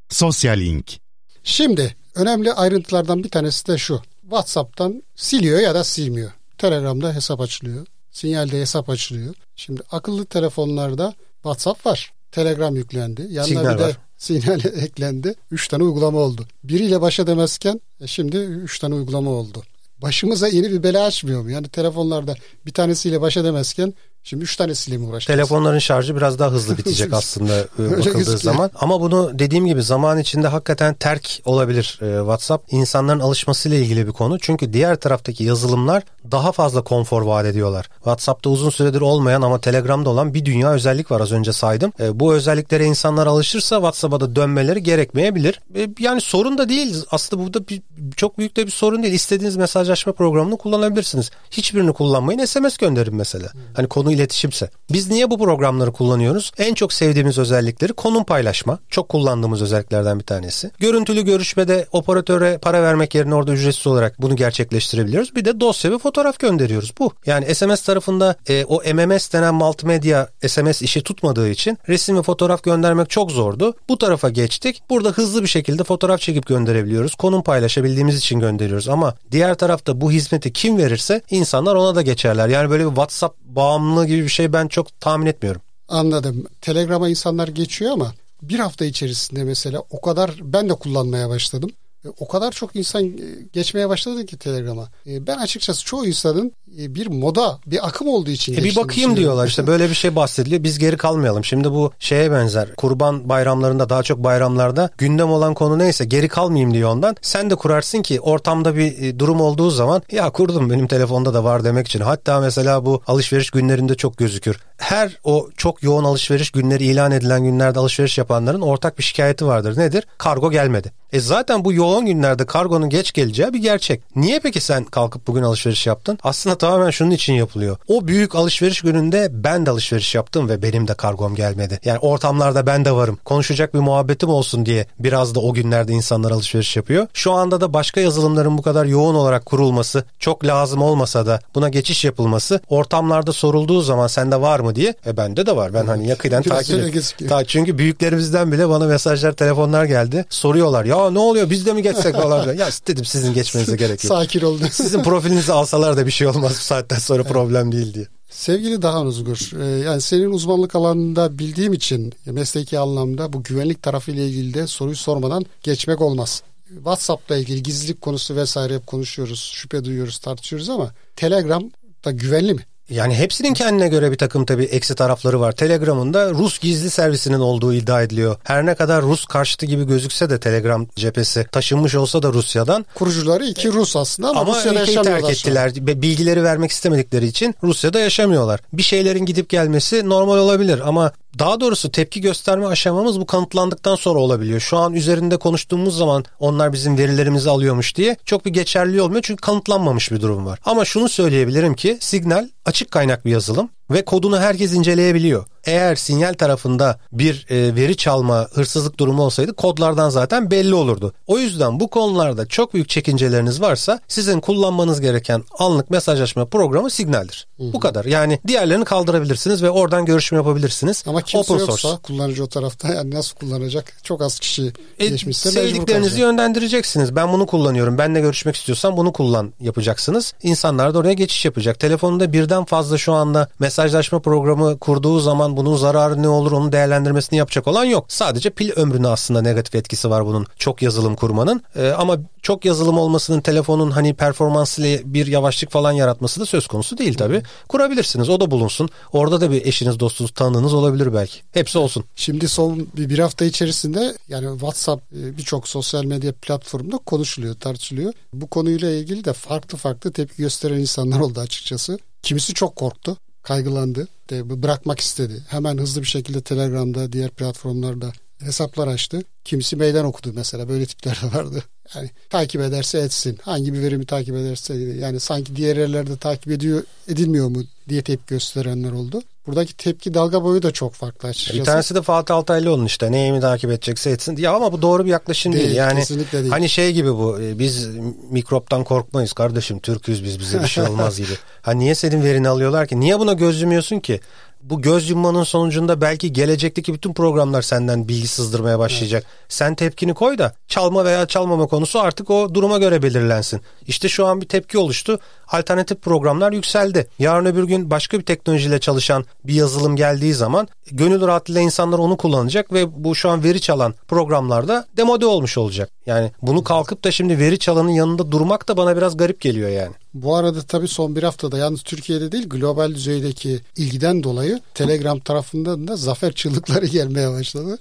[0.09, 1.02] Sosyal Link
[1.43, 4.01] Şimdi önemli ayrıntılardan bir tanesi de şu.
[4.21, 6.31] WhatsApp'tan siliyor ya da silmiyor.
[6.57, 7.85] Telegram'da hesap açılıyor.
[8.11, 9.35] Sinyalde hesap açılıyor.
[9.55, 12.13] Şimdi akıllı telefonlarda WhatsApp var.
[12.31, 13.21] Telegram yüklendi.
[13.21, 13.97] Yanına sinyal bir de var.
[14.17, 15.35] sinyal eklendi.
[15.51, 16.47] Üç tane uygulama oldu.
[16.63, 19.63] Biriyle baş edemezken e, şimdi üç tane uygulama oldu.
[20.01, 21.51] Başımıza yeni bir bela açmıyor mu?
[21.51, 22.35] Yani telefonlarda
[22.65, 25.37] bir tanesiyle baş edemezken Şimdi 3 tanesiyle mi uğraşacağız?
[25.37, 28.71] Telefonların şarjı biraz daha hızlı bitecek aslında e, bakıldığı zaman.
[28.75, 32.73] Ama bunu dediğim gibi zaman içinde hakikaten terk olabilir e, WhatsApp.
[32.73, 34.39] İnsanların alışmasıyla ilgili bir konu.
[34.39, 37.89] Çünkü diğer taraftaki yazılımlar daha fazla konfor vaat ediyorlar.
[37.95, 41.93] WhatsApp'ta uzun süredir olmayan ama Telegram'da olan bir dünya özellik var az önce saydım.
[41.99, 45.61] E, bu özelliklere insanlar alışırsa WhatsApp'a da dönmeleri gerekmeyebilir.
[45.99, 47.03] Yani sorun da değil.
[47.11, 47.81] Aslında burada bir,
[48.15, 49.13] çok büyük de bir sorun değil.
[49.13, 51.31] İstediğiniz mesajlaşma programını kullanabilirsiniz.
[51.51, 52.45] Hiçbirini kullanmayın.
[52.45, 53.51] SMS gönderin mesela.
[53.73, 54.69] Hani konu iletişimse.
[54.91, 56.51] Biz niye bu programları kullanıyoruz?
[56.57, 58.79] En çok sevdiğimiz özellikleri konum paylaşma.
[58.89, 60.71] Çok kullandığımız özelliklerden bir tanesi.
[60.79, 65.35] Görüntülü görüşmede operatöre para vermek yerine orada ücretsiz olarak bunu gerçekleştirebiliyoruz.
[65.35, 66.93] Bir de dosya ve fotoğraf gönderiyoruz.
[66.99, 67.11] Bu.
[67.25, 72.63] Yani SMS tarafında e, o MMS denen multimedya SMS işi tutmadığı için resim ve fotoğraf
[72.63, 73.73] göndermek çok zordu.
[73.89, 74.83] Bu tarafa geçtik.
[74.89, 77.15] Burada hızlı bir şekilde fotoğraf çekip gönderebiliyoruz.
[77.15, 78.89] Konum paylaşabildiğimiz için gönderiyoruz.
[78.89, 82.47] Ama diğer tarafta bu hizmeti kim verirse insanlar ona da geçerler.
[82.47, 85.61] Yani böyle bir WhatsApp bağımlılığı gibi bir şey ben çok tahmin etmiyorum.
[85.87, 86.45] Anladım.
[86.61, 91.69] Telegram'a insanlar geçiyor ama bir hafta içerisinde mesela o kadar ben de kullanmaya başladım.
[92.05, 93.11] E, O kadar çok insan e,
[93.53, 94.89] geçmeye başladı ki Telegram'a.
[95.07, 99.47] E, Ben açıkçası çoğu insanın bir moda, bir akım olduğu için E bir bakayım diyorlar
[99.47, 101.45] işte böyle bir şey bahsediliyor biz geri kalmayalım.
[101.45, 106.73] Şimdi bu şeye benzer kurban bayramlarında daha çok bayramlarda gündem olan konu neyse geri kalmayayım
[106.73, 107.15] diyor ondan.
[107.21, 111.43] Sen de kurarsın ki ortamda bir e, durum olduğu zaman ya kurdum benim telefonda da
[111.43, 111.99] var demek için.
[111.99, 114.59] Hatta mesela bu alışveriş günlerinde çok gözükür.
[114.77, 119.77] Her o çok yoğun alışveriş günleri ilan edilen günlerde alışveriş yapanların ortak bir şikayeti vardır.
[119.77, 120.07] Nedir?
[120.17, 120.91] Kargo gelmedi.
[121.13, 124.01] E zaten bu yoğun günlerde kargonun geç geleceği bir gerçek.
[124.15, 126.19] Niye peki sen kalkıp bugün alışveriş yaptın?
[126.23, 127.77] Aslında tamamen şunun için yapılıyor.
[127.87, 131.79] O büyük alışveriş gününde ben de alışveriş yaptım ve benim de kargom gelmedi.
[131.85, 133.19] Yani ortamlarda ben de varım.
[133.25, 137.07] Konuşacak bir muhabbetim olsun diye biraz da o günlerde insanlar alışveriş yapıyor.
[137.13, 141.69] Şu anda da başka yazılımların bu kadar yoğun olarak kurulması, çok lazım olmasa da buna
[141.69, 144.93] geçiş yapılması ortamlarda sorulduğu zaman sende var mı diye.
[145.05, 145.73] E bende de var.
[145.73, 147.01] Ben hani yakından takip ediyorum.
[147.29, 150.25] Ta- çünkü büyüklerimizden bile bana mesajlar, telefonlar geldi.
[150.29, 152.53] Soruyorlar ya ne oluyor biz de mi geçsek falan.
[152.53, 154.13] ya dedim sizin geçmenize gerek yok.
[154.13, 154.61] Sakin olun.
[154.71, 158.07] Sizin profilinizi alsalar da bir şey olmaz bu saatten sonra problem değil diye.
[158.29, 164.23] Sevgili Dahan Uzgur, e, yani senin uzmanlık alanında bildiğim için mesleki anlamda bu güvenlik tarafıyla
[164.23, 166.43] ilgili de soruyu sormadan geçmek olmaz.
[166.75, 171.71] WhatsApp'la ilgili gizlilik konusu vesaire hep konuşuyoruz, şüphe duyuyoruz, tartışıyoruz ama Telegram
[172.05, 172.65] da güvenli mi?
[172.89, 175.51] Yani hepsinin kendine göre bir takım tabii eksi tarafları var.
[175.51, 178.35] Telegram'ın da Rus gizli servisinin olduğu iddia ediliyor.
[178.43, 183.45] Her ne kadar Rus karşıtı gibi gözükse de Telegram cephesi taşınmış olsa da Rusya'dan Kurucuları
[183.45, 185.31] iki Rus aslında ama, ama Rusya'da terk yaşamıyorlar an.
[185.31, 185.71] ettiler.
[185.77, 188.59] Ve Bilgileri vermek istemedikleri için Rusya'da yaşamıyorlar.
[188.73, 194.19] Bir şeylerin gidip gelmesi normal olabilir ama daha doğrusu tepki gösterme aşamamız bu kanıtlandıktan sonra
[194.19, 194.59] olabiliyor.
[194.59, 199.41] Şu an üzerinde konuştuğumuz zaman onlar bizim verilerimizi alıyormuş diye çok bir geçerli olmuyor çünkü
[199.41, 200.59] kanıtlanmamış bir durum var.
[200.65, 205.45] Ama şunu söyleyebilirim ki Signal açık kaynak bir yazılım ve kodunu herkes inceleyebiliyor.
[205.65, 211.13] Eğer sinyal tarafında bir e, veri çalma, hırsızlık durumu olsaydı kodlardan zaten belli olurdu.
[211.27, 217.47] O yüzden bu konularda çok büyük çekinceleriniz varsa sizin kullanmanız gereken anlık mesajlaşma programı Signal'dir.
[217.59, 218.05] Bu kadar.
[218.05, 221.03] Yani diğerlerini kaldırabilirsiniz ve oradan görüşme yapabilirsiniz.
[221.07, 222.01] Ama kimse Open yoksa source.
[222.01, 223.93] kullanıcı o tarafta yani nasıl kullanacak?
[224.03, 227.15] Çok az kişi E, geçmişse sevdiklerinizi yönlendireceksiniz.
[227.15, 227.97] Ben bunu kullanıyorum.
[227.97, 230.33] Benle görüşmek istiyorsan bunu kullan yapacaksınız.
[230.43, 231.79] İnsanlar da oraya geçiş yapacak.
[231.79, 237.39] Telefonunda birden fazla şu anda mesajlaşma programı kurduğu zaman bunun zararı ne olur onun değerlendirmesini
[237.39, 238.05] yapacak olan yok.
[238.07, 241.61] Sadece pil ömrüne aslında negatif etkisi var bunun çok yazılım kurmanın.
[241.75, 246.97] E, ama çok yazılım olmasının telefonun hani performansıyla bir yavaşlık falan yaratması da söz konusu
[246.97, 247.43] değil tabii.
[247.69, 248.29] Kurabilirsiniz.
[248.29, 248.89] O da bulunsun.
[249.13, 251.39] Orada da bir eşiniz, dostunuz, tanığınız olabilir belki.
[251.51, 252.03] Hepsi olsun.
[252.15, 258.13] Şimdi son bir, bir hafta içerisinde yani WhatsApp e, birçok sosyal medya platformunda konuşuluyor, tartışılıyor.
[258.33, 261.99] Bu konuyla ilgili de farklı farklı tepki gösteren insanlar oldu açıkçası.
[262.23, 265.43] Kimisi çok korktu, kaygılandı, de bırakmak istedi.
[265.47, 269.21] Hemen hızlı bir şekilde Telegram'da, diğer platformlarda hesaplar açtı.
[269.45, 271.63] Kimisi meydan okudu mesela böyle tipler de vardı.
[271.95, 273.37] Yani takip ederse etsin.
[273.41, 278.25] Hangi bir verimi takip ederse yani sanki diğer yerlerde takip ediyor edilmiyor mu diye tepki
[278.33, 279.21] gösterenler oldu.
[279.47, 281.59] Buradaki tepki dalga boyu da çok farklı açıkçası.
[281.59, 284.37] Bir tanesi de Fatih Altaylıoğlu'nun işte neyimi takip edecekse etsin.
[284.37, 285.65] Ya ama bu doğru bir yaklaşım değil.
[285.65, 286.51] Değil, Yani kesinlikle değil.
[286.51, 287.87] hani şey gibi bu e, biz
[288.29, 291.33] mikroptan korkmayız kardeşim Türk'üz biz bize bir şey olmaz gibi.
[291.61, 292.99] Ha niye senin verini alıyorlar ki?
[292.99, 294.19] Niye buna göz yumuyorsun ki?
[294.63, 299.25] Bu göz yummanın sonucunda belki gelecekteki bütün programlar senden bilgi sızdırmaya başlayacak.
[299.49, 303.61] Sen tepkini koy da çalma veya çalmama konusu artık o duruma göre belirlensin.
[303.87, 305.19] İşte şu an bir tepki oluştu.
[305.47, 307.07] Alternatif programlar yükseldi.
[307.19, 312.17] Yarın öbür gün başka bir teknolojiyle çalışan bir yazılım geldiği zaman gönül rahatlığıyla insanlar onu
[312.17, 315.89] kullanacak ve bu şu an veri çalan programlarda demode olmuş olacak.
[316.05, 319.93] Yani bunu kalkıp da şimdi veri çalanın yanında durmak da bana biraz garip geliyor yani.
[320.13, 325.87] Bu arada tabii son bir haftada yalnız Türkiye'de değil global düzeydeki ilgiden dolayı Telegram tarafından
[325.87, 327.77] da zafer çığlıkları gelmeye başladı.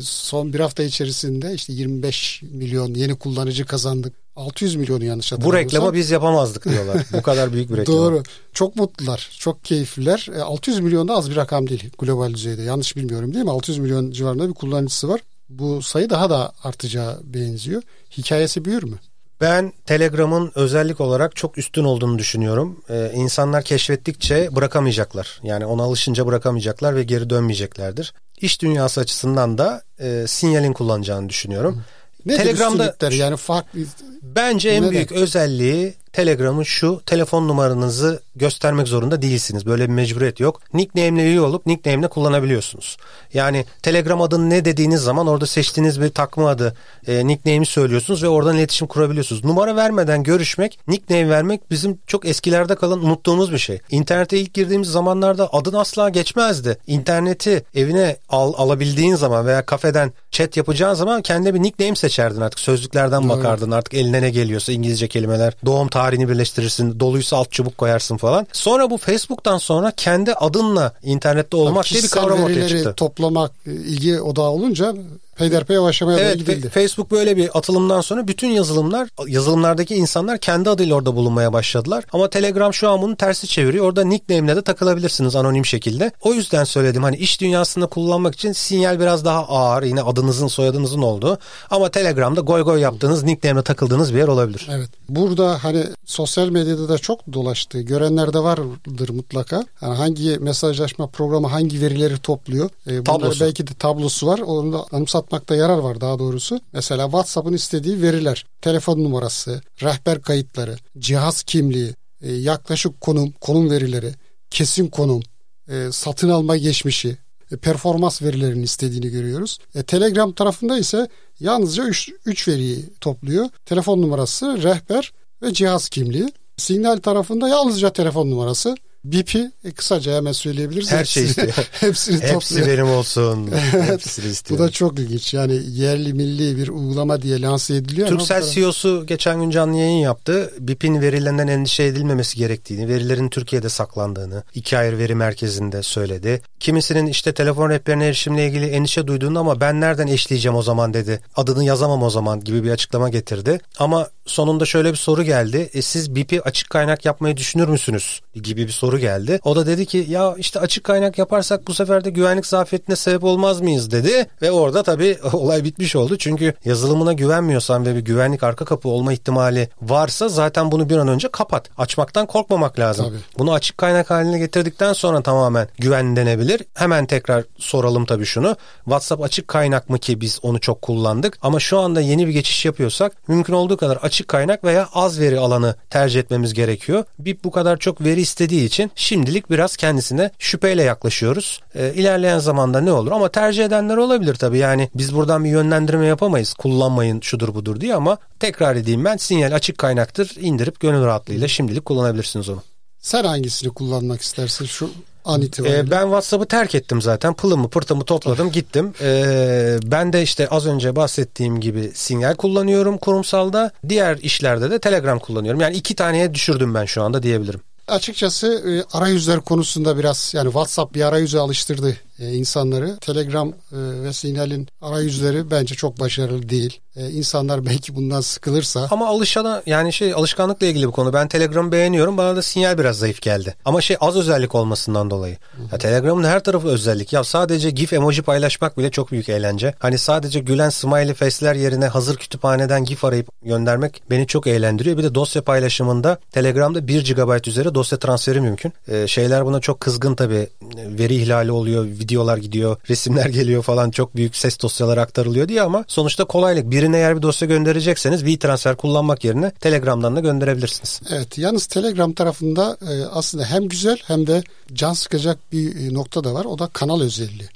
[0.00, 4.14] Son bir hafta içerisinde işte 25 milyon yeni kullanıcı kazandık.
[4.36, 5.64] 600 milyonu yanlış hatırlamıyorsam.
[5.64, 7.06] Bu reklamı biz yapamazdık diyorlar.
[7.12, 7.96] Bu kadar büyük bir reklam.
[7.96, 8.22] Doğru.
[8.52, 9.30] Çok mutlular.
[9.38, 10.28] Çok keyifliler.
[10.44, 12.62] 600 milyon da az bir rakam değil global düzeyde.
[12.62, 13.50] Yanlış bilmiyorum değil mi?
[13.50, 15.20] 600 milyon civarında bir kullanıcısı var.
[15.48, 17.82] Bu sayı daha da artacağı benziyor.
[18.18, 18.96] Hikayesi büyür mü?
[19.40, 22.82] Ben Telegram'ın özellik olarak çok üstün olduğunu düşünüyorum.
[22.90, 25.40] Ee, insanlar keşfettikçe bırakamayacaklar.
[25.42, 28.14] Yani ona alışınca bırakamayacaklar ve geri dönmeyeceklerdir.
[28.40, 31.82] İş dünyası açısından da e, sinyalin kullanacağını düşünüyorum.
[32.26, 33.80] Ne Telegram'da yani farklı
[34.22, 39.66] Bence en büyük özelliği Telegram'ın şu telefon numaranızı göstermek zorunda değilsiniz.
[39.66, 40.60] Böyle bir mecburiyet yok.
[40.74, 42.96] Nickname'le üye olup nickname'le kullanabiliyorsunuz.
[43.34, 46.76] Yani Telegram adını ne dediğiniz zaman orada seçtiğiniz bir takma adı
[47.06, 49.44] e, nickname'i söylüyorsunuz ve oradan iletişim kurabiliyorsunuz.
[49.44, 53.78] Numara vermeden görüşmek, nickname vermek bizim çok eskilerde kalan unuttuğumuz bir şey.
[53.90, 56.78] İnternete ilk girdiğimiz zamanlarda adın asla geçmezdi.
[56.86, 62.60] İnterneti evine al, alabildiğin zaman veya kafeden chat yapacağın zaman kendine bir nickname seçerdin artık.
[62.60, 68.16] Sözlüklerden bakardın artık eline ne geliyorsa İngilizce kelimeler, doğum tarihini birleştirirsin, doluysa alt çubuk koyarsın
[68.16, 68.46] falan.
[68.52, 72.94] Sonra bu Facebook'tan sonra kendi adınla internette olmak diye bir kavram ortaya çıktı.
[72.96, 74.94] toplamak ilgi odağı olunca
[75.38, 76.68] peyderpey yavaşlamaya evet, gidildi.
[76.68, 82.04] Facebook böyle bir atılımdan sonra bütün yazılımlar, yazılımlardaki insanlar kendi adıyla orada bulunmaya başladılar.
[82.12, 83.84] Ama Telegram şu an bunu tersi çeviriyor.
[83.84, 86.12] Orada nickname'le de takılabilirsiniz anonim şekilde.
[86.20, 89.82] O yüzden söyledim hani iş dünyasında kullanmak için sinyal biraz daha ağır.
[89.82, 91.38] Yine adınızın soyadınızın olduğu.
[91.70, 94.68] Ama Telegram'da goy goy yaptığınız nickname'le takıldığınız bir yer olabilir.
[94.70, 94.88] Evet.
[95.08, 97.80] Burada hani sosyal medyada da çok dolaştı.
[97.80, 99.64] Görenler de vardır mutlaka.
[99.82, 102.70] Yani hangi mesajlaşma programı hangi verileri topluyor.
[102.86, 103.44] Ee, tablosu.
[103.44, 104.38] belki de tablosu var.
[104.38, 106.60] Onu da anımsat anlatmakta yarar var daha doğrusu.
[106.72, 114.14] Mesela WhatsApp'ın istediği veriler, telefon numarası, rehber kayıtları, cihaz kimliği, e, yaklaşık konum, konum verileri,
[114.50, 115.22] kesin konum,
[115.68, 117.16] e, satın alma geçmişi,
[117.52, 119.58] e, performans verilerini istediğini görüyoruz.
[119.86, 121.08] Telegram tarafında ise
[121.40, 121.84] yalnızca
[122.26, 123.48] 3 veriyi topluyor.
[123.64, 125.12] Telefon numarası, rehber
[125.42, 126.28] ve cihaz kimliği.
[126.56, 128.76] Signal tarafında yalnızca telefon numarası,
[129.12, 130.92] BIP'i e, kısaca hemen söyleyebiliriz.
[130.92, 131.52] Her şey istiyor.
[131.72, 132.66] hepsini Hepsi topluyor.
[132.66, 133.50] benim olsun.
[133.70, 134.60] Hepsini istiyor.
[134.60, 135.34] Bu da çok ilginç.
[135.34, 138.08] Yani yerli milli bir uygulama diye lanse ediliyor.
[138.08, 138.52] Türksel ama...
[138.52, 140.52] CEO'su geçen gün canlı yayın yaptı.
[140.58, 146.42] BIP'in verilerinden endişe edilmemesi gerektiğini, verilerin Türkiye'de saklandığını iki ayrı veri merkezinde söyledi.
[146.60, 151.20] Kimisinin işte telefon rehberine erişimle ilgili endişe duyduğunu ama ben nereden eşleyeceğim o zaman dedi.
[151.36, 153.60] Adını yazamam o zaman gibi bir açıklama getirdi.
[153.78, 155.70] Ama sonunda şöyle bir soru geldi.
[155.72, 158.20] E, siz BIP'i açık kaynak yapmayı düşünür müsünüz?
[158.42, 159.40] gibi bir soru geldi.
[159.44, 163.24] O da dedi ki ya işte açık kaynak yaparsak bu sefer de güvenlik zafiyetine sebep
[163.24, 164.26] olmaz mıyız dedi.
[164.42, 166.18] Ve orada tabii olay bitmiş oldu.
[166.18, 171.08] Çünkü yazılımına güvenmiyorsan ve bir güvenlik arka kapı olma ihtimali varsa zaten bunu bir an
[171.08, 171.70] önce kapat.
[171.78, 173.06] Açmaktan korkmamak lazım.
[173.06, 173.18] Tabii.
[173.38, 176.62] Bunu açık kaynak haline getirdikten sonra tamamen güven denebilir.
[176.74, 178.56] Hemen tekrar soralım tabii şunu.
[178.84, 181.38] WhatsApp açık kaynak mı ki biz onu çok kullandık.
[181.42, 185.38] Ama şu anda yeni bir geçiş yapıyorsak mümkün olduğu kadar açık kaynak veya az veri
[185.38, 187.04] alanı tercih etmemiz gerekiyor.
[187.18, 191.60] BIP bu kadar çok veri istediği için şimdilik biraz kendisine şüpheyle yaklaşıyoruz.
[191.74, 194.58] E, ilerleyen zamanda ne olur ama tercih edenler olabilir tabii.
[194.58, 196.54] Yani biz buradan bir yönlendirme yapamayız.
[196.54, 200.36] Kullanmayın şudur budur diye ama tekrar edeyim ben sinyal açık kaynaktır.
[200.40, 202.62] İndirip gönül rahatlığıyla şimdilik kullanabilirsiniz onu.
[202.98, 204.90] Sen hangisini kullanmak istersin şu
[205.26, 205.78] an itibariyle?
[205.78, 207.34] Ee, ben WhatsApp'ı terk ettim zaten.
[207.34, 208.92] Pılımı pırtımı topladım gittim.
[209.00, 213.70] Ee, ben de işte az önce bahsettiğim gibi sinyal kullanıyorum kurumsalda.
[213.88, 215.60] Diğer işlerde de Telegram kullanıyorum.
[215.60, 217.60] Yani iki taneye düşürdüm ben şu anda diyebilirim.
[217.88, 222.96] Açıkçası e, arayüzler konusunda biraz yani WhatsApp bir arayüze alıştırdı e, insanları.
[223.00, 226.80] Telegram e, ve Signal'in arayüzleri bence çok başarılı değil.
[226.96, 228.88] E, insanlar belki bundan sıkılırsa.
[228.90, 231.12] Ama alışana yani şey alışkanlıkla ilgili bir konu.
[231.12, 232.16] Ben Telegram'ı beğeniyorum.
[232.16, 233.54] Bana da Signal biraz zayıf geldi.
[233.64, 235.36] Ama şey az özellik olmasından dolayı.
[235.72, 237.12] Ya, Telegram'ın her tarafı özellik.
[237.12, 239.74] Ya sadece GIF emoji paylaşmak bile çok büyük eğlence.
[239.78, 244.98] Hani sadece gülen smiley face'ler yerine hazır kütüphaneden GIF arayıp göndermek beni çok eğlendiriyor.
[244.98, 248.72] Bir de dosya paylaşımında Telegram'da 1 GB üzeri dosya transferi mümkün.
[248.88, 250.48] Ee, şeyler buna çok kızgın tabii.
[250.76, 255.84] Veri ihlali oluyor, videolar gidiyor, resimler geliyor falan çok büyük ses dosyaları aktarılıyor diye ama
[255.88, 256.70] sonuçta kolaylık.
[256.70, 261.00] Birine eğer bir dosya gönderecekseniz WeTransfer kullanmak yerine Telegram'dan da gönderebilirsiniz.
[261.10, 264.42] Evet yalnız Telegram tarafında e, aslında hem güzel hem de
[264.72, 266.44] can sıkacak bir e, nokta da var.
[266.44, 267.55] O da kanal özelliği.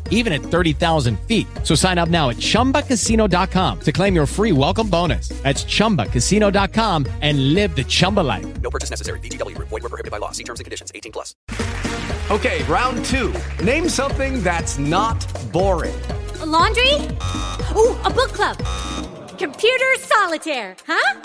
[0.11, 1.47] even at 30,000 feet.
[1.63, 5.29] So sign up now at chumbacasino.com to claim your free welcome bonus.
[5.41, 8.61] That's chumbacasino.com and live the Chumba life.
[8.61, 9.19] No purchase necessary.
[9.19, 9.69] VGW Group.
[9.69, 10.31] Void were prohibited by law.
[10.31, 10.91] See terms and conditions.
[10.93, 11.33] 18 plus.
[12.29, 13.33] Okay, round two.
[13.63, 15.19] Name something that's not
[15.51, 15.99] boring.
[16.39, 16.93] A laundry?
[17.75, 18.57] Ooh, a book club.
[19.37, 21.21] Computer solitaire, huh?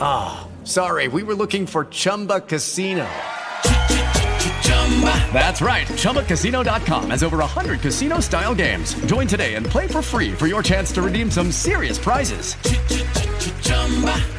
[0.00, 3.08] Ah, sorry, we were looking for Chumba Casino.
[5.32, 5.86] That's right.
[5.86, 8.94] ChumbaCasino.com has over 100 casino style games.
[9.06, 12.56] Join today and play for free for your chance to redeem some serious prizes.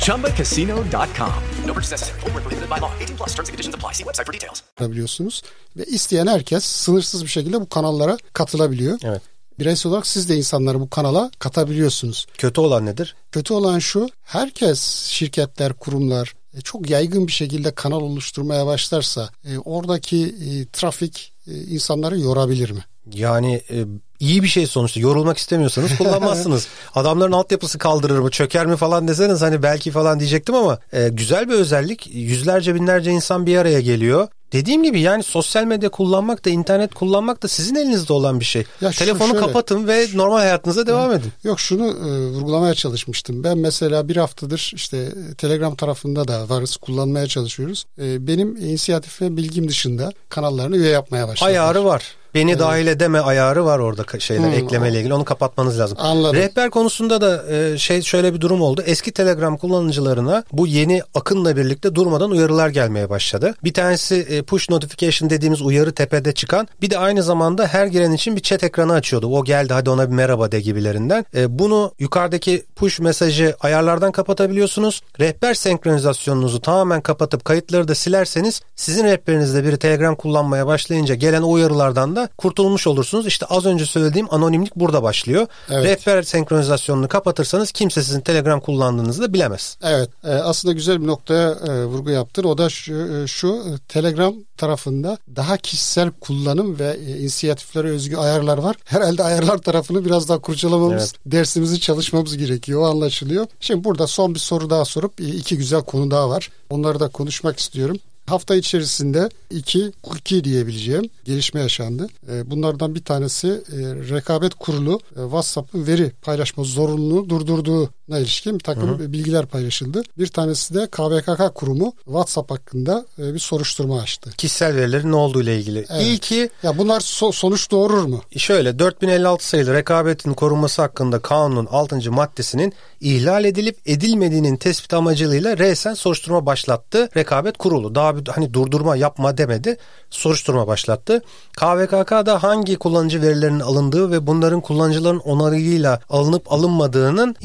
[0.06, 1.44] ChumbaCasino.com.
[1.66, 2.20] No purchase necessary.
[2.22, 2.92] Void were prohibited by law.
[3.00, 3.30] 18 plus.
[3.30, 3.94] Terms and conditions apply.
[3.94, 4.64] See website for details.
[4.80, 5.42] biliyorsunuz.
[5.78, 9.00] Ve isteyen herkes sınırsız bir şekilde bu kanallara katılabiliyor.
[9.04, 9.22] Evet.
[9.60, 12.26] Bireysel olarak siz de insanları bu kanala katabiliyorsunuz.
[12.38, 13.16] Kötü olan nedir?
[13.32, 20.26] Kötü olan şu, herkes şirketler, kurumlar çok yaygın bir şekilde kanal oluşturmaya başlarsa e, oradaki
[20.26, 22.86] e, trafik e, insanları yorabilir mi?
[23.14, 23.86] Yani e,
[24.20, 25.00] iyi bir şey sonuçta.
[25.00, 26.68] Yorulmak istemiyorsanız kullanmazsınız.
[26.96, 31.50] Adamların altyapısı kaldırır mı, çöker mi falan deseniz hani belki falan diyecektim ama e, güzel
[31.50, 32.08] bir özellik.
[32.16, 34.28] Yüzlerce binlerce insan bir araya geliyor.
[34.54, 38.64] Dediğim gibi yani sosyal medya kullanmak da internet kullanmak da sizin elinizde olan bir şey.
[38.82, 41.32] Ya Telefonu şöyle- kapatın ve normal hayatınıza devam edin.
[41.44, 43.44] Yok şunu e, vurgulamaya çalışmıştım.
[43.44, 47.86] Ben mesela bir haftadır işte e, Telegram tarafında da varız, kullanmaya çalışıyoruz.
[48.02, 51.50] E, benim inisiyatif ve bilgim dışında kanallarını üye yapmaya başladılar.
[51.50, 52.04] Ayarı var.
[52.34, 55.14] Beni dahil edeme ayarı var orada şeyler Hı, eklemeyle ilgili.
[55.14, 55.98] Onu kapatmanız lazım.
[56.02, 56.36] Anladım.
[56.36, 58.84] Rehber konusunda da e, şey şöyle bir durum oldu.
[58.86, 63.54] Eski Telegram kullanıcılarına bu yeni akınla birlikte durmadan uyarılar gelmeye başladı.
[63.64, 66.68] Bir tanesi e, push notification dediğimiz uyarı tepede çıkan.
[66.82, 69.28] Bir de aynı zamanda her giren için bir chat ekranı açıyordu.
[69.28, 71.26] O geldi hadi ona bir merhaba de gibilerinden.
[71.36, 75.02] E, bunu yukarıdaki push mesajı ayarlardan kapatabiliyorsunuz.
[75.20, 82.16] Rehber senkronizasyonunuzu tamamen kapatıp kayıtları da silerseniz sizin rehberinizde biri Telegram kullanmaya başlayınca gelen uyarılardan
[82.16, 83.28] da kurtulmuş olursunuz.
[83.28, 85.48] İşte az önce söylediğim anonimlik burada başlıyor.
[85.70, 85.86] Evet.
[85.86, 89.78] Rehber senkronizasyonunu kapatırsanız kimse sizin Telegram kullandığınızı da bilemez.
[89.84, 92.44] Evet e, aslında güzel bir noktaya e, vurgu yaptın.
[92.44, 98.76] O da şu, e, şu Telegram tarafında daha kişisel kullanım ve inisiyatiflere özgü ayarlar var.
[98.86, 102.82] Herhalde ayarlar tarafını biraz daha kurcalamamız, dersimizi çalışmamız gerekiyor.
[102.82, 103.48] O anlaşılıyor.
[103.60, 106.50] Şimdi burada son bir soru daha sorup iki güzel konu daha var.
[106.70, 107.98] Onları da konuşmak istiyorum.
[108.30, 112.08] Hafta içerisinde iki, iki diyebileceğim gelişme yaşandı.
[112.32, 113.78] E, Bunlardan bir tanesi e,
[114.16, 120.02] rekabet kurulu e, WhatsApp'ın veri paylaşma zorunluluğunu durdurduğuna ilişkin bir takım bilgiler paylaşıldı.
[120.18, 124.30] Bir tanesi de KVKK kurumu WhatsApp hakkında e, bir soruşturma açtı.
[124.38, 125.86] Kişisel verilerin ne olduğu ile ilgili.
[125.90, 126.02] Evet.
[126.04, 128.22] İlki Ya bunlar so- sonuç doğurur mu?
[128.38, 132.12] Şöyle 4056 sayılı rekabetin korunması hakkında kanunun 6.
[132.12, 137.10] maddesinin ihlal edilip edilmediğinin tespit amacıyla resen soruşturma başlattı.
[137.18, 139.78] Rekabet kurulu daha bir hani durdurma yapma demedi.
[140.10, 141.22] Soruşturma başlattı.
[141.58, 147.36] KVKK'da hangi kullanıcı verilerinin alındığı ve bunların kullanıcıların onarıyla alınıp alınmadığının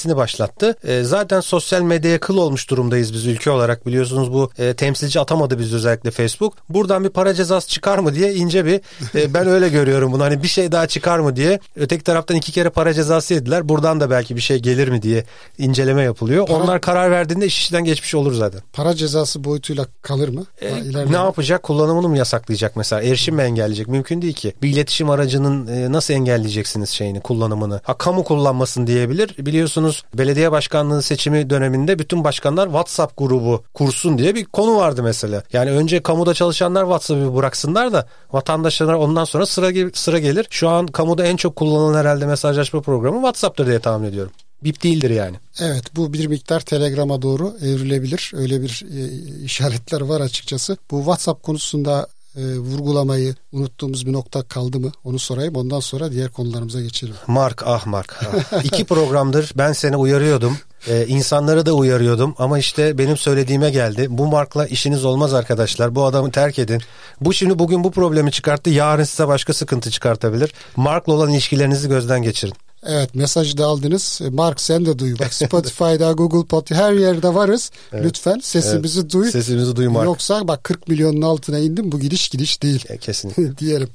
[0.00, 0.76] incelenmesini başlattı.
[0.84, 5.58] E, zaten sosyal medyaya kıl olmuş durumdayız biz ülke olarak biliyorsunuz bu e, temsilci atamadı
[5.58, 6.54] biz özellikle Facebook.
[6.68, 8.80] Buradan bir para cezası çıkar mı diye ince bir
[9.14, 10.22] e, ben öyle görüyorum bunu.
[10.22, 11.60] Hani bir şey daha çıkar mı diye.
[11.76, 13.68] Öteki taraftan iki kere para cezası yediler.
[13.68, 15.24] Buradan da belki bir şey gelir mi diye
[15.58, 16.46] inceleme yapılıyor.
[16.46, 18.60] Para- Onlar karar verdiğinde iş işten geçmiş olur zaten.
[18.72, 20.44] Para cezası boyutuyla kalır mı?
[20.62, 20.72] E,
[21.12, 21.62] ne yapacak?
[21.62, 23.02] Kullanımını mı yasaklayacak mesela?
[23.02, 23.88] Erişim mi engelleyecek?
[23.88, 24.54] Mümkün değil ki.
[24.62, 27.80] Bir iletişim aracının e, nasıl engelleyeceksiniz şeyini, kullanımını?
[27.84, 29.34] Ha kamu kullanmasın diyebilir.
[29.38, 35.42] Biliyorsunuz belediye başkanlığı seçimi döneminde bütün başkanlar WhatsApp grubu kursun diye bir konu vardı mesela.
[35.52, 40.46] Yani önce kamuda çalışanlar WhatsApp'ı bıraksınlar da vatandaşlar ondan sonra sıra sıra gelir.
[40.50, 44.32] Şu an kamuda en çok kullanılan herhalde mesajlaşma programı WhatsApp'tır diye tahmin ediyorum.
[44.64, 45.36] Bip değildir yani.
[45.60, 48.32] Evet bu bir miktar Telegram'a doğru evrilebilir.
[48.34, 50.76] Öyle bir e, işaretler var açıkçası.
[50.90, 54.92] Bu WhatsApp konusunda e, vurgulamayı unuttuğumuz bir nokta kaldı mı?
[55.04, 55.56] Onu sorayım.
[55.56, 57.14] Ondan sonra diğer konularımıza geçelim.
[57.26, 58.20] Mark ah Mark.
[58.22, 58.64] ah.
[58.64, 60.58] İki programdır ben seni uyarıyordum.
[60.88, 64.06] Ee, insanları da uyarıyordum ama işte benim söylediğime geldi.
[64.10, 65.94] Bu Mark'la işiniz olmaz arkadaşlar.
[65.94, 66.82] Bu adamı terk edin.
[67.20, 68.70] Bu şimdi bugün bu problemi çıkarttı.
[68.70, 70.52] Yarın size başka sıkıntı çıkartabilir.
[70.76, 72.54] Mark'la olan ilişkilerinizi gözden geçirin.
[72.86, 74.20] Evet mesajı da aldınız.
[74.24, 75.18] E, Mark sen de duy.
[75.18, 77.70] Bak Spotify'da, Google Podcast her yerde varız.
[77.94, 79.30] Lütfen sesimizi duy.
[79.30, 80.04] Sesimizi duy Mark.
[80.04, 81.92] Yoksa bak 40 milyonun altına indim.
[81.92, 83.56] Bu gidiş gidiş değil E, Kesinlikle.
[83.58, 83.88] diyelim.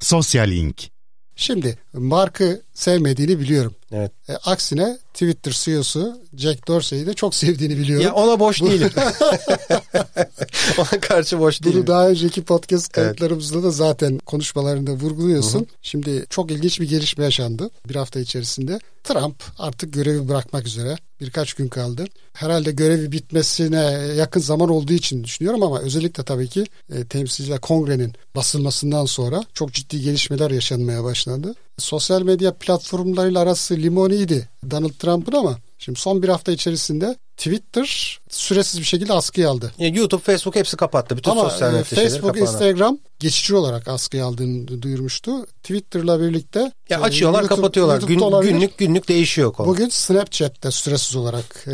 [0.00, 0.88] Sosyal Link.
[1.36, 3.74] Şimdi Mark'ı sevmediğini biliyorum.
[3.92, 4.12] Evet.
[4.28, 8.06] E, aksine Twitter CEO'su Jack Dorsey'i de çok sevdiğini biliyorum.
[8.06, 8.90] Ya ona boş değilim.
[10.78, 11.78] ona karşı boş değilim.
[11.78, 15.66] Bunu daha önceki podcast kayıtlarımızda da zaten konuşmalarında vurguluyorsun.
[15.82, 18.78] Şimdi çok ilginç bir gelişme yaşandı bir hafta içerisinde.
[19.04, 20.96] Trump artık görevi bırakmak üzere.
[21.20, 22.04] Birkaç gün kaldı.
[22.32, 23.82] Herhalde görevi bitmesine
[24.16, 29.72] yakın zaman olduğu için düşünüyorum ama özellikle tabii ki e, temsilciler kongrenin basılmasından sonra çok
[29.72, 31.54] ciddi gelişmeler yaşanmaya başladı.
[31.78, 38.80] Sosyal medya platformlarıyla arası limoniydi Donald Trump'ın ama şimdi son bir hafta içerisinde Twitter süresiz
[38.80, 39.72] bir şekilde askıya aldı.
[39.78, 41.16] Ya YouTube, Facebook hepsi kapattı.
[41.16, 42.50] Bütün Ama sosyal e, medya şeyleri Facebook, kapandı.
[42.52, 45.46] Instagram geçici olarak askıya aldığını duyurmuştu.
[45.46, 48.00] Twitter'la birlikte Ya e, açıyorlar, YouTube- kapatıyorlar.
[48.08, 49.66] YouTube'da Gün, günlük günlük değişiyor konu.
[49.68, 51.66] Bugün Snapchat'te süresiz olarak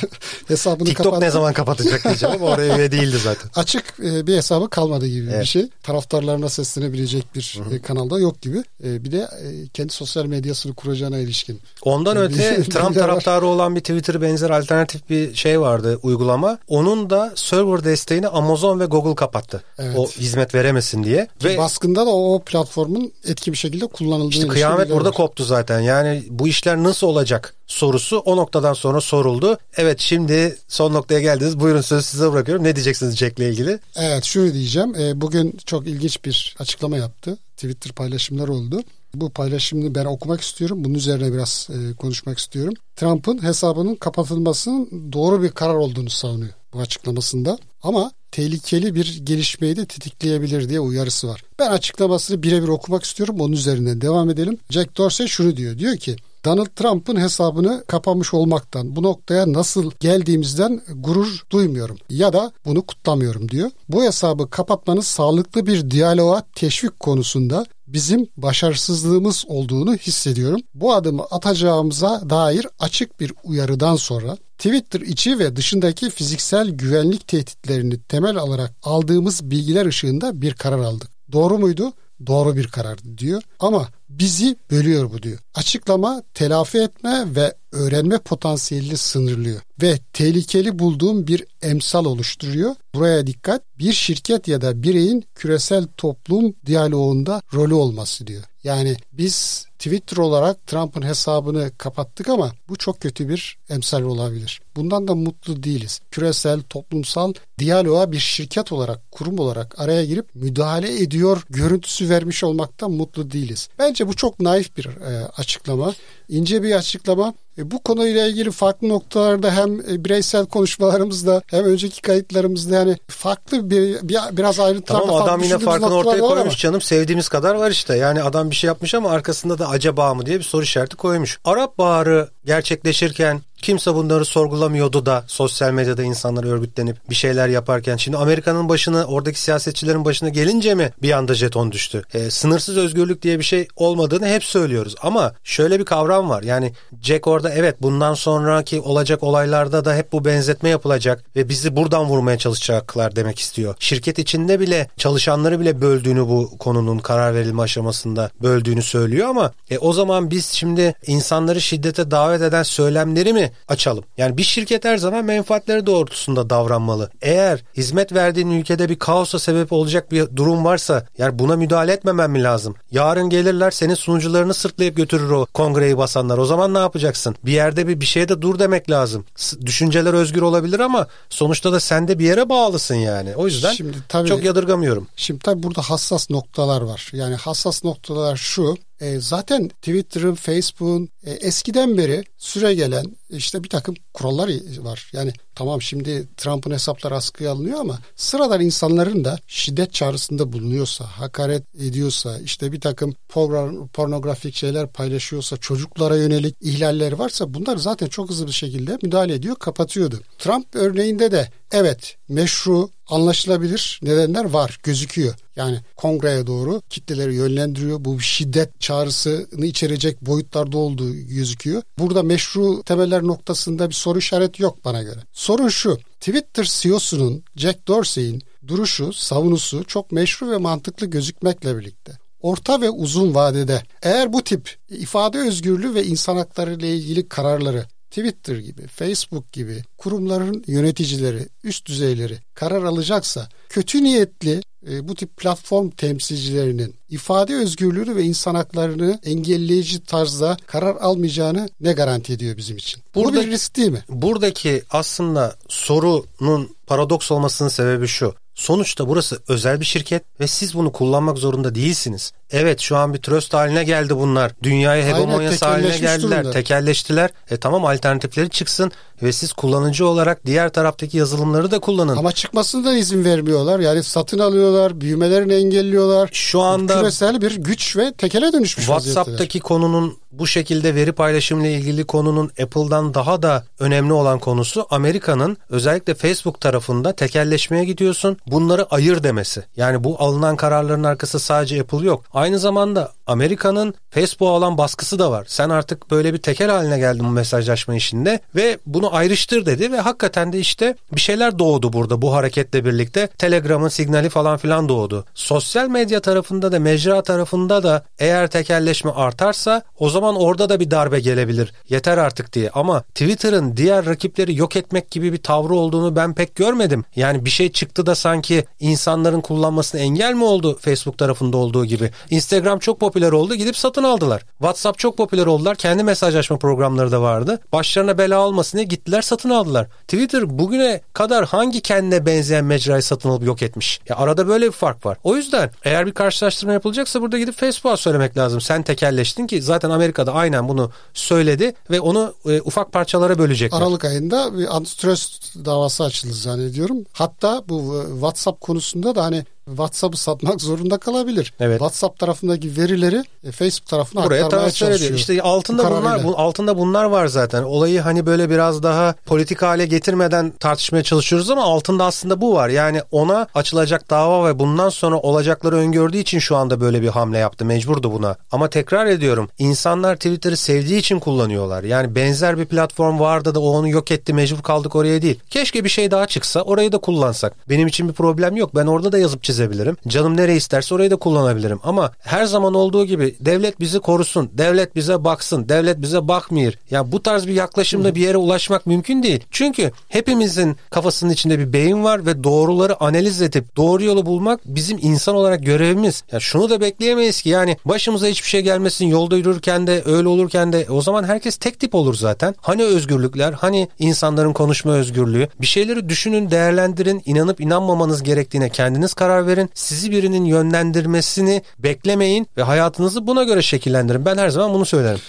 [0.48, 1.24] hesabını TikTok kapattı.
[1.26, 3.50] ne zaman kapatacak diyeceğim ama oraya üye değildi zaten.
[3.60, 5.46] Açık e, bir hesabı kalmadı gibi bir Evet.
[5.46, 5.68] şey.
[5.82, 8.62] Taraftarlarına seslenebilecek bir kanalda yok gibi.
[8.80, 9.28] Bir de
[9.74, 11.60] kendi sosyal medyasını kuracağına ilişkin.
[11.82, 16.58] Ondan Bir- öte bir Trump taraftarı olan bir Twitter benzer alternatif bir şey vardı uygulama.
[16.68, 19.62] Onun da server desteğini Amazon ve Google kapattı.
[19.78, 19.98] Evet.
[19.98, 21.28] O hizmet veremesin diye.
[21.44, 25.12] Ve Baskında da o platformun etki bir şekilde kullanıldığını işte kıyamet var.
[25.12, 25.80] koptu zaten.
[25.80, 29.58] Yani bu işler nasıl olacak sorusu o noktadan sonra soruldu.
[29.76, 31.60] Evet şimdi son noktaya geldiniz.
[31.60, 32.64] Buyurun sözü size bırakıyorum.
[32.64, 33.78] Ne diyeceksiniz Jack'le ilgili?
[33.96, 34.94] Evet şunu diyeceğim.
[34.94, 37.38] E, bugün çok ilginç bir açıklama yaptı.
[37.56, 38.82] Twitter paylaşımlar oldu.
[39.14, 40.84] Bu paylaşımını ben okumak istiyorum.
[40.84, 42.74] Bunun üzerine biraz e, konuşmak istiyorum.
[42.96, 47.58] Trump'ın hesabının kapatılmasının doğru bir karar olduğunu savunuyor bu açıklamasında.
[47.82, 51.44] Ama tehlikeli bir gelişmeyi de tetikleyebilir diye uyarısı var.
[51.58, 53.40] Ben açıklamasını birebir okumak istiyorum.
[53.40, 54.58] Onun üzerinden devam edelim.
[54.70, 55.78] Jack Dorsey şunu diyor.
[55.78, 56.16] Diyor ki
[56.46, 63.48] Donald Trump'ın hesabını kapamış olmaktan bu noktaya nasıl geldiğimizden gurur duymuyorum ya da bunu kutlamıyorum
[63.48, 63.70] diyor.
[63.88, 70.60] Bu hesabı kapatmanın sağlıklı bir diyaloğa teşvik konusunda bizim başarısızlığımız olduğunu hissediyorum.
[70.74, 78.02] Bu adımı atacağımıza dair açık bir uyarıdan sonra Twitter içi ve dışındaki fiziksel güvenlik tehditlerini
[78.02, 81.10] temel alarak aldığımız bilgiler ışığında bir karar aldık.
[81.32, 81.92] Doğru muydu?
[82.26, 83.42] Doğru bir karardı diyor.
[83.60, 85.38] Ama bizi bölüyor bu diyor.
[85.54, 92.74] Açıklama telafi etme ve öğrenme potansiyelini sınırlıyor ve tehlikeli bulduğum bir emsal oluşturuyor.
[92.94, 98.44] Buraya dikkat bir şirket ya da bireyin küresel toplum diyaloğunda rolü olması diyor.
[98.64, 104.60] Yani biz Twitter olarak Trump'ın hesabını kapattık ama bu çok kötü bir emsal olabilir.
[104.76, 106.00] Bundan da mutlu değiliz.
[106.10, 112.90] Küresel, toplumsal diyaloğa bir şirket olarak, kurum olarak araya girip müdahale ediyor görüntüsü vermiş olmaktan
[112.90, 113.68] mutlu değiliz.
[113.78, 115.94] Bence bu çok naif bir e, açıklama.
[116.28, 117.34] İnce bir açıklama.
[117.58, 123.70] E, bu konuyla ilgili farklı noktalarda hem e, bireysel konuşmalarımızda hem önceki kayıtlarımızda yani farklı
[123.70, 126.80] bir, bir biraz ayrıntılarda Tamam adam yine farkını ortaya var ama- koymuş canım.
[126.80, 127.96] Sevdiğimiz kadar var işte.
[127.96, 131.38] Yani adam bir şey yapmış ama arkasında da acaba mı diye bir soru işareti koymuş.
[131.44, 138.16] Arap Baharı gerçekleşirken kimse bunları sorgulamıyordu da sosyal medyada insanlar örgütlenip bir şeyler yaparken şimdi
[138.16, 142.02] Amerika'nın başına oradaki siyasetçilerin başına gelince mi bir anda jeton düştü?
[142.14, 146.42] E, sınırsız özgürlük diye bir şey olmadığını hep söylüyoruz ama şöyle bir kavram var.
[146.42, 151.76] Yani Jack orada evet bundan sonraki olacak olaylarda da hep bu benzetme yapılacak ve bizi
[151.76, 153.74] buradan vurmaya çalışacaklar demek istiyor.
[153.78, 159.78] Şirket içinde bile çalışanları bile böldüğünü bu konunun karar verilme aşamasında böldüğünü söylüyor ama e,
[159.78, 164.04] o zaman biz şimdi insanları şiddete davet eden söylemleri mi açalım?
[164.16, 167.10] Yani bir şirket her zaman menfaatleri doğrultusunda davranmalı.
[167.22, 172.30] Eğer hizmet verdiğin ülkede bir kaosa sebep olacak bir durum varsa yani buna müdahale etmemen
[172.30, 172.74] mi lazım?
[172.90, 176.38] Yarın gelirler senin sunucularını sırtlayıp götürür o kongreyi basanlar.
[176.38, 177.36] O zaman ne yapacaksın?
[177.44, 179.24] Bir yerde bir bir şeye de dur demek lazım.
[179.66, 183.36] Düşünceler özgür olabilir ama sonuçta da sen de bir yere bağlısın yani.
[183.36, 185.08] O yüzden Şimdi tabii- çok yadırgamıyorum.
[185.16, 187.10] Şimdi tabii burada hassas noktalar var.
[187.12, 188.76] Yani hassas noktalar şu.
[189.00, 195.10] e, zaten Twitter'ın, Facebook'un e, eskiden beri süre gelen işte bir takım kurallar var.
[195.12, 201.62] Yani tamam şimdi Trump'ın hesapları askıya alınıyor ama sıradan insanların da şiddet çağrısında bulunuyorsa, hakaret
[201.74, 208.30] ediyorsa, işte bir takım porno- pornografik şeyler paylaşıyorsa, çocuklara yönelik ihlaller varsa bunlar zaten çok
[208.30, 210.20] hızlı bir şekilde müdahale ediyor, kapatıyordu.
[210.38, 215.34] Trump örneğinde de evet meşru anlaşılabilir nedenler var gözüküyor.
[215.56, 218.04] Yani kongreye doğru kitleleri yönlendiriyor.
[218.04, 221.82] Bu şiddet çağrısını içerecek boyutlarda olduğu gözüküyor.
[221.98, 225.20] Burada meşru temeller noktasında bir soru işareti yok bana göre.
[225.32, 225.98] Sorun şu.
[226.20, 233.34] Twitter CEO'sunun Jack Dorsey'in duruşu, savunusu çok meşru ve mantıklı gözükmekle birlikte orta ve uzun
[233.34, 237.84] vadede eğer bu tip ifade özgürlüğü ve insan hakları ile ilgili kararları
[238.16, 245.36] Twitter gibi, Facebook gibi kurumların yöneticileri, üst düzeyleri karar alacaksa kötü niyetli e, bu tip
[245.36, 252.76] platform temsilcilerinin ifade özgürlüğünü ve insan haklarını engelleyici tarzda karar almayacağını ne garanti ediyor bizim
[252.76, 253.02] için?
[253.14, 254.04] Burada, Bu bir risk değil mi?
[254.08, 258.34] Buradaki aslında sorunun paradoks olmasının sebebi şu.
[258.54, 262.32] Sonuçta burası özel bir şirket ve siz bunu kullanmak zorunda değilsiniz.
[262.50, 264.52] Evet şu an bir tröst haline geldi bunlar.
[264.62, 266.38] Dünyaya hegemonyası haline geldiler.
[266.40, 266.50] Durumda.
[266.50, 267.30] Tekelleştiler.
[267.50, 272.16] E tamam alternatifleri çıksın ve siz kullanıcı olarak diğer taraftaki yazılımları da kullanın.
[272.16, 273.80] Ama çıkmasını da izin vermiyorlar.
[273.80, 276.28] Yani satın alıyorlar, büyümelerini engelliyorlar.
[276.32, 282.04] Şu anda küresel bir güç ve tekele dönüşmüş WhatsApp'taki konunun bu şekilde veri paylaşımıyla ilgili
[282.04, 288.36] konunun Apple'dan daha da önemli olan konusu Amerika'nın özellikle Facebook tarafında tekelleşmeye gidiyorsun.
[288.46, 289.64] Bunları ayır demesi.
[289.76, 292.24] Yani bu alınan kararların arkasında sadece Apple yok.
[292.36, 295.44] Aynı zamanda Amerika'nın Facebook'a olan baskısı da var.
[295.48, 300.00] Sen artık böyle bir tekel haline geldin bu mesajlaşma işinde ve bunu ayrıştır dedi ve
[300.00, 303.26] hakikaten de işte bir şeyler doğdu burada bu hareketle birlikte.
[303.26, 305.24] Telegram'ın signali falan filan doğdu.
[305.34, 310.90] Sosyal medya tarafında da mecra tarafında da eğer tekelleşme artarsa o zaman orada da bir
[310.90, 311.72] darbe gelebilir.
[311.88, 316.54] Yeter artık diye ama Twitter'ın diğer rakipleri yok etmek gibi bir tavrı olduğunu ben pek
[316.54, 317.04] görmedim.
[317.16, 322.10] Yani bir şey çıktı da sanki insanların kullanmasına engel mi oldu Facebook tarafında olduğu gibi?
[322.30, 324.42] Instagram çok popüler oldu gidip satın aldılar.
[324.58, 325.76] WhatsApp çok popüler oldular.
[325.76, 327.60] Kendi mesajlaşma programları da vardı.
[327.72, 329.86] Başlarına bela olmasın diye gittiler satın aldılar.
[330.08, 334.00] Twitter bugüne kadar hangi kendine benzeyen mecrayı satın alıp yok etmiş?
[334.08, 335.18] Ya arada böyle bir fark var.
[335.24, 338.60] O yüzden eğer bir karşılaştırma yapılacaksa burada gidip Facebook'a söylemek lazım.
[338.60, 343.78] Sen tekelleştin ki zaten Amerika'da aynen bunu söyledi ve onu e, ufak parçalara bölecekler.
[343.78, 347.04] Aralık ayında bir antitrust davası açıldı zannediyorum.
[347.12, 351.52] Hatta bu e, WhatsApp konusunda da hani WhatsApp'ı satmak zorunda kalabilir.
[351.60, 351.78] Evet.
[351.78, 355.06] WhatsApp tarafındaki verileri e, Facebook tarafına Buraya aktarmaya çalışıyor.
[355.06, 355.18] Ediyor.
[355.18, 357.62] İşte altında bunlar bu, altında bunlar var zaten.
[357.62, 362.68] Olayı hani böyle biraz daha politik hale getirmeden tartışmaya çalışıyoruz ama altında aslında bu var.
[362.68, 367.38] Yani ona açılacak dava ve bundan sonra olacakları öngördüğü için şu anda böyle bir hamle
[367.38, 367.64] yaptı.
[367.64, 368.36] Mecburdu buna.
[368.52, 369.48] Ama tekrar ediyorum.
[369.58, 371.82] insanlar Twitter'ı sevdiği için kullanıyorlar.
[371.82, 374.32] Yani benzer bir platform vardı da o onu yok etti.
[374.32, 375.40] Mecbur kaldık oraya değil.
[375.50, 377.68] Keşke bir şey daha çıksa orayı da kullansak.
[377.68, 378.74] Benim için bir problem yok.
[378.74, 379.96] Ben orada da yazıp çizeceğim çizebilirim.
[380.08, 381.80] Canım nereye isterse orayı da kullanabilirim.
[381.82, 386.72] Ama her zaman olduğu gibi devlet bizi korusun, devlet bize baksın, devlet bize bakmıyor.
[386.90, 389.44] Ya bu tarz bir yaklaşımda bir yere ulaşmak mümkün değil.
[389.50, 394.98] Çünkü hepimizin kafasının içinde bir beyin var ve doğruları analiz edip doğru yolu bulmak bizim
[395.02, 396.22] insan olarak görevimiz.
[396.32, 400.72] Ya şunu da bekleyemeyiz ki yani başımıza hiçbir şey gelmesin yolda yürürken de öyle olurken
[400.72, 402.54] de o zaman herkes tek tip olur zaten.
[402.60, 405.48] Hani özgürlükler, hani insanların konuşma özgürlüğü.
[405.60, 409.70] Bir şeyleri düşünün, değerlendirin, inanıp inanmamanız gerektiğine kendiniz karar verin.
[409.74, 414.24] Sizi birinin yönlendirmesini beklemeyin ve hayatınızı buna göre şekillendirin.
[414.24, 415.20] Ben her zaman bunu söylerim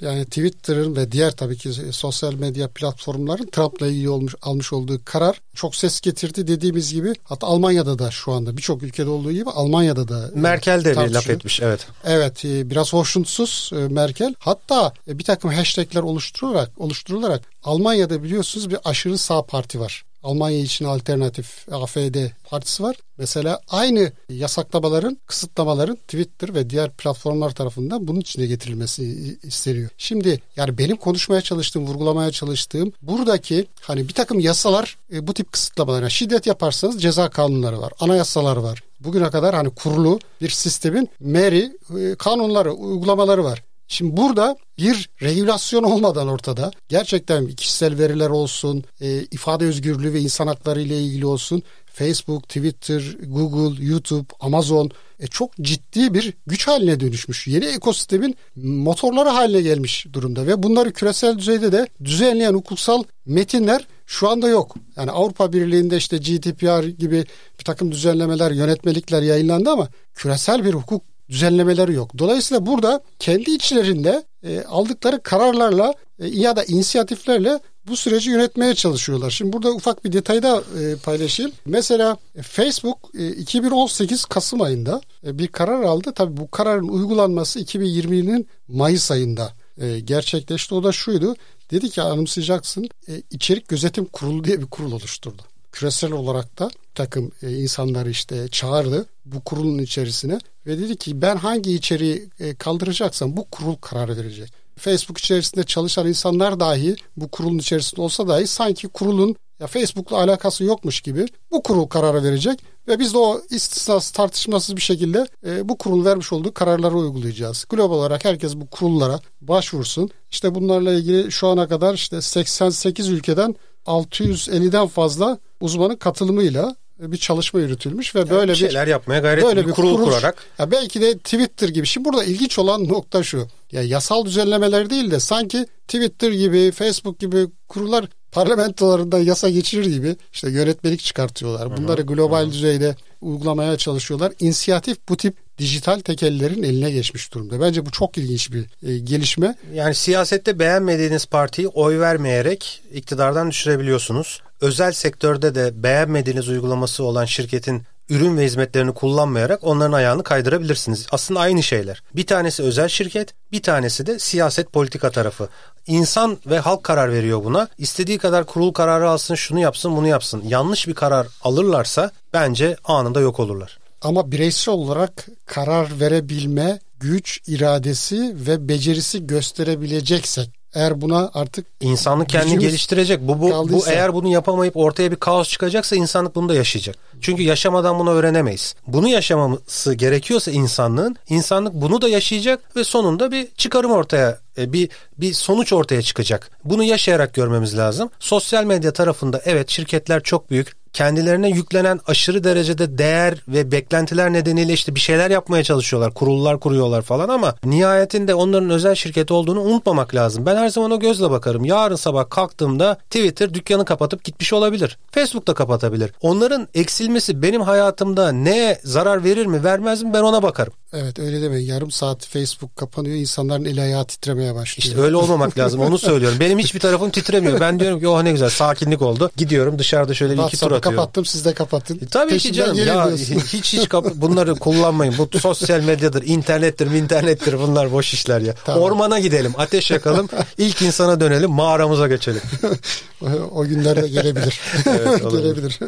[0.00, 5.40] yani Twitter'ın ve diğer tabii ki sosyal medya platformların Trump'la ilgili olmuş almış olduğu karar
[5.54, 7.12] çok ses getirdi dediğimiz gibi.
[7.24, 11.10] Hatta Almanya'da da şu anda birçok ülkede olduğu gibi Almanya'da da e, Merkel de bir
[11.10, 11.86] laf etmiş evet.
[12.04, 14.34] Evet e, biraz hoşnutsuz e, Merkel.
[14.38, 20.04] Hatta bir takım hashtagler oluşturularak oluşturularak Almanya'da biliyorsunuz bir aşırı sağ parti var.
[20.24, 22.96] Almanya için alternatif AFD partisi var.
[23.18, 29.04] Mesela aynı yasaklamaların, kısıtlamaların Twitter ve diğer platformlar tarafından bunun içine getirilmesi
[29.42, 29.90] isteniyor.
[29.98, 35.52] Şimdi yani benim konuşmaya çalıştığım, vurgulamaya çalıştığım buradaki hani bir takım yasalar e, bu tip
[35.52, 38.82] kısıtlamalara şiddet yaparsanız ceza kanunları var, anayasalar var.
[39.00, 43.62] Bugüne kadar hani kurulu bir sistemin meri e, kanunları, uygulamaları var.
[43.88, 50.46] Şimdi burada bir regülasyon olmadan ortada gerçekten kişisel veriler olsun, e, ifade özgürlüğü ve insan
[50.46, 57.00] hakları ile ilgili olsun Facebook, Twitter, Google, YouTube, Amazon e, çok ciddi bir güç haline
[57.00, 57.46] dönüşmüş.
[57.46, 64.28] Yeni ekosistemin motorları haline gelmiş durumda ve bunları küresel düzeyde de düzenleyen hukuksal metinler şu
[64.28, 64.76] anda yok.
[64.96, 67.24] Yani Avrupa Birliği'nde işte GDPR gibi
[67.58, 72.18] bir takım düzenlemeler, yönetmelikler yayınlandı ama küresel bir hukuk düzenlemeleri yok.
[72.18, 79.30] Dolayısıyla burada kendi içlerinde e, aldıkları kararlarla e, ya da inisiyatiflerle bu süreci yönetmeye çalışıyorlar.
[79.30, 81.52] Şimdi burada ufak bir detayı da e, paylaşayım.
[81.66, 86.12] Mesela e, Facebook e, 2018 Kasım ayında e, bir karar aldı.
[86.14, 90.74] Tabii bu kararın uygulanması 2020'nin Mayıs ayında e, gerçekleşti.
[90.74, 91.36] O da şuydu.
[91.70, 95.42] Dedi ki anımsayacaksın e, içerik gözetim kurulu diye bir kurul oluşturdu
[95.74, 101.36] küresel olarak da takım e, insanları işte çağırdı bu kurulun içerisine ve dedi ki ben
[101.36, 104.52] hangi içeriği e, kaldıracaksam bu kurul karar verecek.
[104.76, 110.64] Facebook içerisinde çalışan insanlar dahi bu kurulun içerisinde olsa dahi sanki kurulun ya Facebook'la alakası
[110.64, 115.68] yokmuş gibi bu kurul kararı verecek ve biz de o istisnasız tartışmasız bir şekilde e,
[115.68, 117.64] bu kurul vermiş olduğu kararları uygulayacağız.
[117.68, 120.10] Global olarak herkes bu kurullara başvursun.
[120.30, 123.54] İşte bunlarla ilgili şu ana kadar işte 88 ülkeden
[123.86, 129.72] 650'den fazla uzmanın katılımıyla bir çalışma yürütülmüş ve böyle bir şeyler yapmaya gayret böyle bir
[129.72, 130.44] kurul kuruluş- kurarak.
[130.58, 131.86] ya belki de Twitter gibi.
[131.86, 133.48] Şimdi burada ilginç olan nokta şu.
[133.72, 140.16] Ya yasal düzenlemeler değil de sanki Twitter gibi, Facebook gibi kurullar parlamentolarında yasa geçirir gibi
[140.32, 141.76] işte yönetmelik çıkartıyorlar.
[141.76, 144.32] Bunları global düzeyde uygulamaya çalışıyorlar.
[144.40, 147.60] İnisiyatif bu tip dijital tekellerin eline geçmiş durumda.
[147.60, 149.54] Bence bu çok ilginç bir e, gelişme.
[149.74, 154.42] Yani siyasette beğenmediğiniz partiyi oy vermeyerek iktidardan düşürebiliyorsunuz.
[154.60, 161.06] Özel sektörde de beğenmediğiniz uygulaması olan şirketin ürün ve hizmetlerini kullanmayarak onların ayağını kaydırabilirsiniz.
[161.10, 162.02] Aslında aynı şeyler.
[162.16, 165.48] Bir tanesi özel şirket, bir tanesi de siyaset politika tarafı.
[165.86, 167.68] İnsan ve halk karar veriyor buna.
[167.78, 170.42] İstediği kadar kurul kararı alsın, şunu yapsın, bunu yapsın.
[170.46, 173.83] Yanlış bir karar alırlarsa bence anında yok olurlar.
[174.04, 174.32] Ama
[174.70, 183.20] olarak karar verebilme güç, iradesi ve becerisi gösterebileceksek eğer buna artık İnsanlık kendini geliştirecek.
[183.20, 186.96] Bu, bu, bu kaldıysa- eğer bunu yapamayıp ortaya bir kaos çıkacaksa insanlık bunu da yaşayacak.
[187.20, 188.74] Çünkü yaşamadan bunu öğrenemeyiz.
[188.86, 194.88] Bunu yaşamaması gerekiyorsa insanlığın, insanlık bunu da yaşayacak ve sonunda bir çıkarım ortaya, e, bir
[195.18, 196.50] bir sonuç ortaya çıkacak.
[196.64, 198.10] Bunu yaşayarak görmemiz lazım.
[198.18, 200.83] Sosyal medya tarafında evet şirketler çok büyük.
[200.94, 206.14] Kendilerine yüklenen aşırı derecede değer ve beklentiler nedeniyle işte bir şeyler yapmaya çalışıyorlar.
[206.14, 210.46] Kurullar kuruyorlar falan ama nihayetinde onların özel şirket olduğunu unutmamak lazım.
[210.46, 211.64] Ben her zaman o gözle bakarım.
[211.64, 214.98] Yarın sabah kalktığımda Twitter dükkanı kapatıp gitmiş olabilir.
[215.12, 216.10] Facebook da kapatabilir.
[216.22, 220.72] Onların eksilmesi benim hayatımda neye zarar verir mi vermez mi ben ona bakarım.
[220.92, 224.86] evet öyle demeyin yarım saat Facebook kapanıyor insanların eli ayağı titremeye başlıyor.
[224.86, 226.40] İşte öyle olmamak lazım onu söylüyorum.
[226.40, 227.60] Benim hiçbir tarafım titremiyor.
[227.60, 229.30] Ben diyorum ki oh ne güzel sakinlik oldu.
[229.36, 231.96] Gidiyorum dışarıda şöyle bir iki tur kapattım siz de kapatın.
[232.02, 233.34] E, Tabii ki Peşimden canım gelin ya diyorsun.
[233.58, 235.14] hiç hiç kap- bunları kullanmayın.
[235.18, 238.54] Bu sosyal medyadır, internettir, internettir bunlar boş işler ya.
[238.64, 238.82] Tamam.
[238.82, 240.28] Ormana gidelim, ateş yakalım,
[240.58, 242.42] ilk insana dönelim, mağaramıza geçelim.
[243.52, 244.60] o günlerde gelebilir.
[244.86, 245.78] Evet, gelebilir.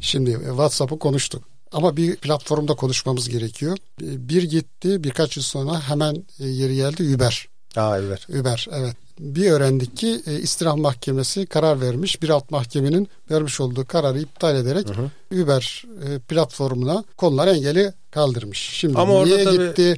[0.00, 1.42] Şimdi e, WhatsApp'ı konuştuk.
[1.72, 3.76] Ama bir platformda konuşmamız gerekiyor.
[4.02, 7.48] E, Bir gitti birkaç yıl sonra hemen e, yeri geldi Uber.
[7.76, 8.28] Aa evet.
[8.28, 8.96] Uber evet.
[9.18, 12.22] Bir öğrendik ki e, istirham mahkemesi karar vermiş.
[12.22, 14.86] Bir alt mahkemenin vermiş olduğu kararı iptal ederek
[15.32, 18.58] Uber e, platformuna konular engeli kaldırmış.
[18.58, 19.96] Şimdi Ama niye tabii- gitti?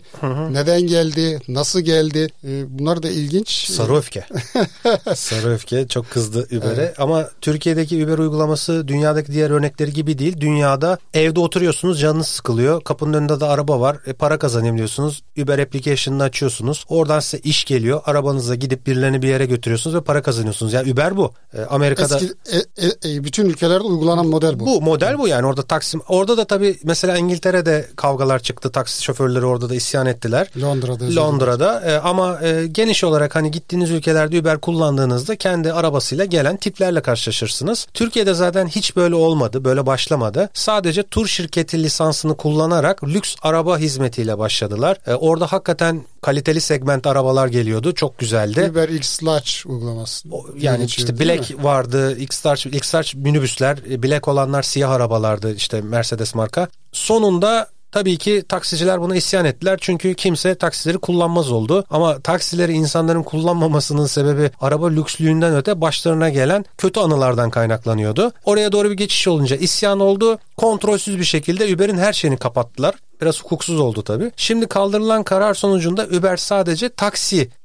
[0.51, 1.41] Neden geldi?
[1.49, 2.29] Nasıl geldi?
[2.45, 3.49] E, bunlar da ilginç.
[3.71, 4.27] Sarı öfke.
[5.15, 6.95] Sarı öfke çok kızdı Uber'e.
[6.99, 10.41] Ama Türkiye'deki Uber uygulaması dünyadaki diğer örnekleri gibi değil.
[10.41, 12.85] Dünyada evde oturuyorsunuz canınız sıkılıyor.
[12.85, 13.97] Kapının önünde de araba var.
[14.07, 15.23] E, para kazanayım diyorsunuz.
[15.43, 16.85] Uber application'ını açıyorsunuz.
[16.89, 18.01] Oradan size iş geliyor.
[18.05, 20.73] Arabanızla gidip birilerini bir yere götürüyorsunuz ve para kazanıyorsunuz.
[20.73, 21.33] Yani Uber bu.
[21.55, 24.67] E, Amerika'da Eski, e, e, e, bütün ülkelerde uygulanan model bu.
[24.67, 29.45] bu model bu yani orada Taksim orada da tabii mesela İngiltere'de kavgalar çıktı taksi şoförleri
[29.45, 30.51] orada da isyan ettiler.
[30.61, 31.17] Londra'da.
[31.17, 37.01] Londra'da e, ama e, geniş olarak hani gittiğiniz ülkelerde Uber kullandığınızda kendi arabasıyla gelen tiplerle
[37.01, 37.87] karşılaşırsınız.
[37.95, 40.51] Türkiye'de zaten hiç böyle olmadı, böyle başlamadı.
[40.55, 44.99] Sadece tur şirketi lisansını kullanarak lüks araba hizmetiyle başladılar.
[45.07, 47.95] E, orada hakikaten kaliteli segment arabalar geliyordu.
[47.95, 48.69] Çok güzeldi.
[48.71, 50.29] Uber X Large uygulaması.
[50.31, 55.81] O- yani geçiyor, işte Black vardı, X-Large, X-Large minibüsler, e, Black olanlar siyah arabalardı işte
[55.81, 56.69] Mercedes marka.
[56.93, 61.85] Sonunda Tabii ki taksiciler buna isyan ettiler çünkü kimse taksileri kullanmaz oldu.
[61.91, 68.33] Ama taksileri insanların kullanmamasının sebebi araba lükslüğünden öte başlarına gelen kötü anılardan kaynaklanıyordu.
[68.45, 70.39] Oraya doğru bir geçiş olunca isyan oldu.
[70.57, 72.95] Kontrolsüz bir şekilde Uber'in her şeyini kapattılar.
[73.21, 74.33] Biraz hukuksuz oldu tabii.
[74.37, 76.89] Şimdi kaldırılan karar sonucunda Uber sadece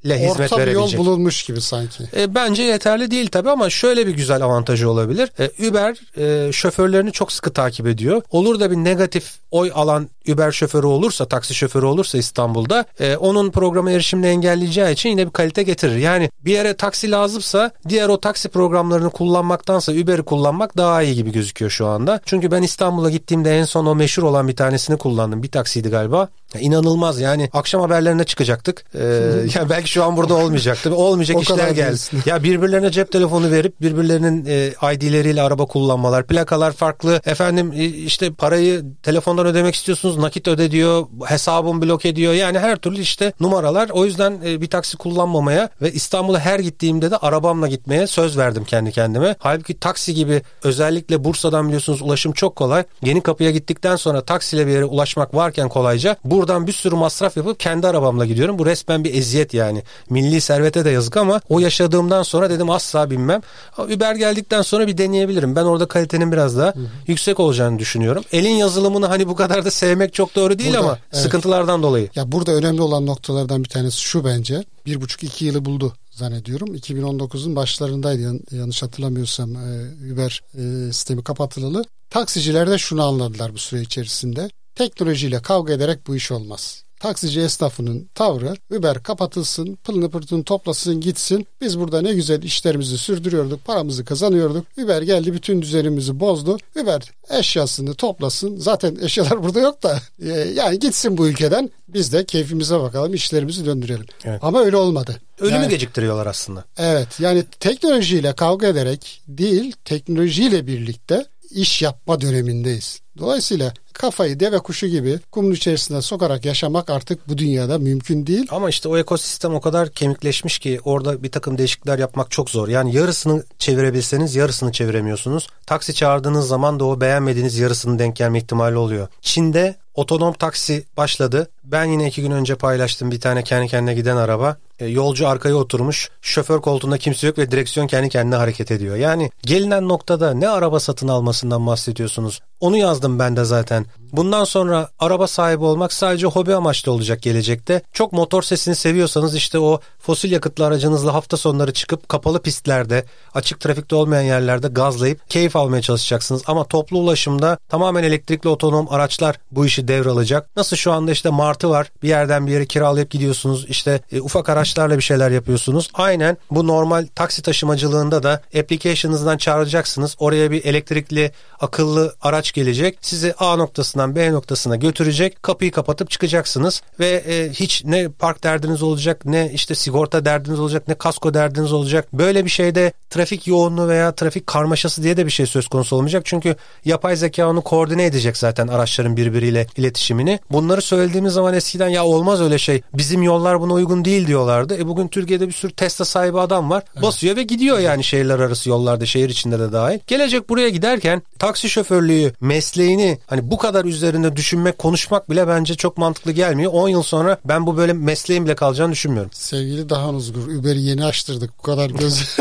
[0.01, 2.03] taksiyle hizmet Orta bir yol bulunmuş gibi sanki.
[2.15, 5.29] E, bence yeterli değil tabii ama şöyle bir güzel avantajı olabilir.
[5.39, 8.21] E, Uber e, şoförlerini çok sıkı takip ediyor.
[8.31, 13.51] Olur da bir negatif oy alan Uber şoförü olursa, taksi şoförü olursa İstanbul'da e, onun
[13.51, 15.95] programa erişimini engelleyeceği için yine bir kalite getirir.
[15.95, 21.31] Yani bir yere taksi lazımsa diğer o taksi programlarını kullanmaktansa Uber'i kullanmak daha iyi gibi
[21.31, 22.21] gözüküyor şu anda.
[22.25, 25.43] Çünkü ben İstanbul'a gittiğimde en son o meşhur olan bir tanesini kullandım.
[25.43, 26.29] Bir taksiydi galiba.
[26.55, 28.85] Ya inanılmaz yani akşam haberlerine çıkacaktık.
[28.95, 28.99] Ee,
[29.55, 30.95] ya belki şu an burada olmayacaktı.
[30.95, 31.97] Olmayacak O işler geldi.
[32.25, 37.21] Ya birbirlerine cep telefonu verip birbirlerinin e, ID'leriyle araba kullanmalar, plakalar farklı.
[37.25, 42.33] Efendim e, işte parayı telefondan ödemek istiyorsunuz nakit öde diyor, hesabım blok ediyor.
[42.33, 43.89] Yani her türlü işte numaralar.
[43.89, 48.63] O yüzden e, bir taksi kullanmamaya ve İstanbul'a her gittiğimde de arabamla gitmeye söz verdim
[48.63, 49.35] kendi kendime.
[49.39, 52.83] Halbuki taksi gibi özellikle Bursa'dan biliyorsunuz ulaşım çok kolay.
[53.01, 57.59] Yeni kapıya gittikten sonra taksiyle bir yere ulaşmak varken kolayca buradan bir sürü masraf yapıp
[57.59, 58.59] kendi arabamla gidiyorum.
[58.59, 59.83] Bu resmen bir eziyet yani.
[60.09, 63.41] Milli servete de yazık ama o yaşadığımdan sonra dedim asla binmem.
[63.77, 65.55] Uber geldikten sonra bir deneyebilirim.
[65.55, 66.73] Ben orada kalitenin biraz daha
[67.07, 68.23] yüksek olacağını düşünüyorum.
[68.31, 71.23] Elin yazılımını hani bu kadar da sevmek çok doğru değil Burada, ama evet.
[71.23, 72.09] sıkıntılardan dolayı.
[72.15, 74.63] Ya burada önemli olan noktalardan bir tanesi şu bence.
[74.85, 76.75] Bir buçuk iki yılı buldu zannediyorum.
[76.75, 81.83] 2019'un başlarındaydı yan- yanlış hatırlamıyorsam e, Uber e, sistemi kapatılalı.
[82.09, 84.49] Taksiciler de şunu anladılar bu süre içerisinde.
[84.81, 86.83] Teknolojiyle kavga ederek bu iş olmaz.
[86.99, 91.47] Taksici esnafının tavrı Uber kapatılsın, pılını pırtını toplasın gitsin.
[91.61, 94.65] Biz burada ne güzel işlerimizi sürdürüyorduk, paramızı kazanıyorduk.
[94.77, 96.57] Uber geldi bütün düzenimizi bozdu.
[96.81, 98.57] Uber eşyasını toplasın.
[98.57, 101.69] Zaten eşyalar burada yok da e, yani gitsin bu ülkeden.
[101.87, 104.05] Biz de keyfimize bakalım, işlerimizi döndürelim.
[104.25, 104.39] Evet.
[104.43, 105.21] Ama öyle olmadı.
[105.39, 106.65] Ölümü Yani- geciktiriyorlar aslında.
[106.77, 113.01] Evet yani teknolojiyle kavga ederek değil teknolojiyle birlikte iş yapma dönemindeyiz.
[113.17, 118.47] Dolayısıyla kafayı deve kuşu gibi kumun içerisine sokarak yaşamak artık bu dünyada mümkün değil.
[118.51, 122.67] Ama işte o ekosistem o kadar kemikleşmiş ki orada bir takım değişiklikler yapmak çok zor.
[122.67, 125.47] Yani yarısını çevirebilseniz yarısını çeviremiyorsunuz.
[125.65, 129.07] Taksi çağırdığınız zaman da o beğenmediğiniz yarısının denk gelme ihtimali oluyor.
[129.21, 131.47] Çin'de otonom taksi başladı.
[131.63, 134.57] Ben yine iki gün önce paylaştım bir tane kendi kendine giden araba.
[134.81, 136.09] E, yolcu arkaya oturmuş.
[136.21, 138.95] Şoför koltuğunda kimse yok ve direksiyon kendi kendine hareket ediyor.
[138.95, 142.39] Yani gelinen noktada ne araba satın almasından bahsediyorsunuz?
[142.59, 143.85] Onu yazdım ben de zaten.
[144.11, 147.81] Bundan sonra araba sahibi olmak sadece hobi amaçlı olacak gelecekte.
[147.93, 153.59] Çok motor sesini seviyorsanız işte o fosil yakıtlı aracınızla hafta sonları çıkıp kapalı pistlerde, açık
[153.59, 156.43] trafikte olmayan yerlerde gazlayıp keyif almaya çalışacaksınız.
[156.47, 160.55] Ama toplu ulaşımda tamamen elektrikli otonom araçlar bu işi devralacak.
[160.55, 161.91] Nasıl şu anda işte martı var.
[162.03, 163.65] Bir yerden bir yere kiralayıp gidiyorsunuz.
[163.69, 165.89] İşte e, ufak araçlarla bir şeyler yapıyorsunuz.
[165.93, 170.15] Aynen bu normal taksi taşımacılığında da application'ınızdan çağıracaksınız.
[170.19, 172.97] Oraya bir elektrikli akıllı araç gelecek.
[173.01, 175.43] Sizi A noktasından B noktasına götürecek.
[175.43, 180.87] Kapıyı kapatıp çıkacaksınız ve e, hiç ne park derdiniz olacak, ne işte sigorta derdiniz olacak,
[180.87, 182.07] ne kasko derdiniz olacak.
[182.13, 186.25] Böyle bir şeyde trafik yoğunluğu veya trafik karmaşası diye de bir şey söz konusu olmayacak.
[186.25, 186.55] Çünkü
[186.85, 190.39] yapay zeka onu koordine edecek zaten araçların birbiriyle iletişimini.
[190.51, 192.81] Bunları söylediğimiz zaman eskiden ya olmaz öyle şey.
[192.93, 194.27] Bizim yollar buna uygun değil
[194.69, 194.83] diyorlardı.
[194.83, 196.83] E bugün Türkiye'de bir sürü Tesla sahibi adam var.
[197.01, 199.99] Basıyor ve gidiyor yani şehirler arası yollarda, şehir içinde de dahil.
[200.07, 205.97] Gelecek buraya giderken taksi şoförlüğü mesleğini hani bu kadar üzerinde düşünmek, konuşmak bile bence çok
[205.97, 206.71] mantıklı gelmiyor.
[206.73, 209.31] 10 yıl sonra ben bu böyle mesleğin bile kalacağını düşünmüyorum.
[209.33, 211.51] Sevgili Dahan Uzgur, Uber'i yeni açtırdık.
[211.59, 212.37] Bu kadar göz,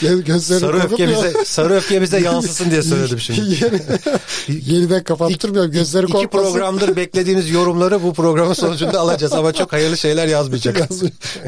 [0.26, 3.40] göz Sarı öfke bize sarı öfke bize yansısın diye söyledim şimdi.
[3.56, 3.80] Yeni,
[4.48, 5.70] yeniden kapattırmıyorum.
[5.70, 6.52] Gözleri İki korkmasın.
[6.52, 10.88] programdır beklediğimiz yorumları bu programın sonucunda alacağız ama çok hayırlı şeyler yazmayacak.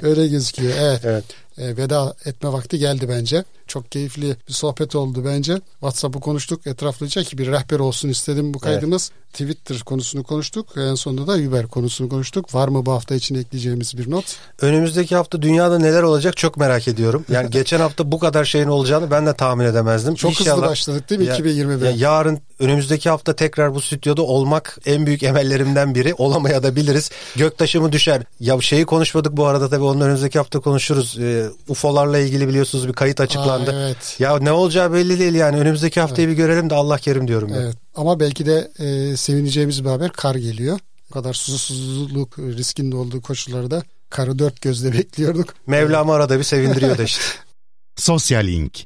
[0.02, 0.72] Öyle gözüküyor.
[0.80, 1.00] Evet.
[1.04, 1.24] Evet.
[1.58, 3.44] E, veda etme vakti geldi bence.
[3.66, 5.60] Çok keyifli bir sohbet oldu bence.
[5.72, 9.10] WhatsApp'ı konuştuk etraflıca ki bir rehber olsun istedim bu kaydımız.
[9.32, 10.66] Twitter konusunu konuştuk.
[10.76, 12.54] En sonunda da Uber konusunu konuştuk.
[12.54, 14.36] Var mı bu hafta için ekleyeceğimiz bir not?
[14.60, 17.24] Önümüzdeki hafta dünyada neler olacak çok merak ediyorum.
[17.32, 20.14] Yani geçen hafta bu kadar şeyin olacağını ben de tahmin edemezdim.
[20.14, 21.84] Çok hızlı başladık değil mi 2021'e?
[21.84, 26.14] ya yarın önümüzdeki hafta tekrar bu stüdyoda olmak en büyük emellerimden biri.
[26.14, 27.10] Olamaya da biliriz.
[27.36, 28.22] Göktaşı mı düşer?
[28.40, 31.18] Ya şeyi konuşmadık bu arada tabii onun önümüzdeki hafta konuşuruz.
[31.18, 33.70] Ee, UFO'larla ilgili biliyorsunuz bir kayıt açıklandı.
[33.70, 34.16] Aa, evet.
[34.18, 35.56] Ya ne olacağı belli değil yani.
[35.56, 37.60] Önümüzdeki haftayı bir görelim de Allah kerim diyorum ben.
[37.60, 37.76] Evet.
[37.94, 40.78] Ama belki de e, sevineceğimiz bir haber kar geliyor.
[41.10, 45.54] Bu kadar susuzluk riskinde olduğu koşullarda karı dört gözle bekliyorduk.
[45.66, 47.22] Mevlam arada bir sevindiriyor da işte.
[47.96, 48.84] Sosyal Link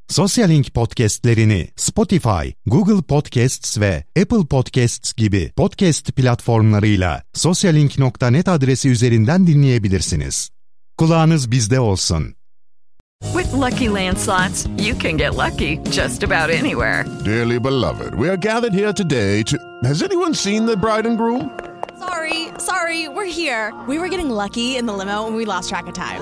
[0.07, 9.47] Sosyal Link podcastlerini Spotify, Google Podcasts ve Apple Podcasts gibi podcast platformlarıyla sosyalink.net adresi üzerinden
[9.47, 10.49] dinleyebilirsiniz.
[10.97, 12.35] Kulağınız bizde olsun.
[13.33, 17.05] With Lucky Land slots, you can get lucky just about anywhere.
[17.25, 19.57] Dearly beloved, we are gathered here today to.
[19.83, 21.49] Has anyone seen the bride and groom?
[21.99, 23.71] Sorry, sorry, we're here.
[23.87, 26.21] We were getting lucky in the limo and we lost track of time.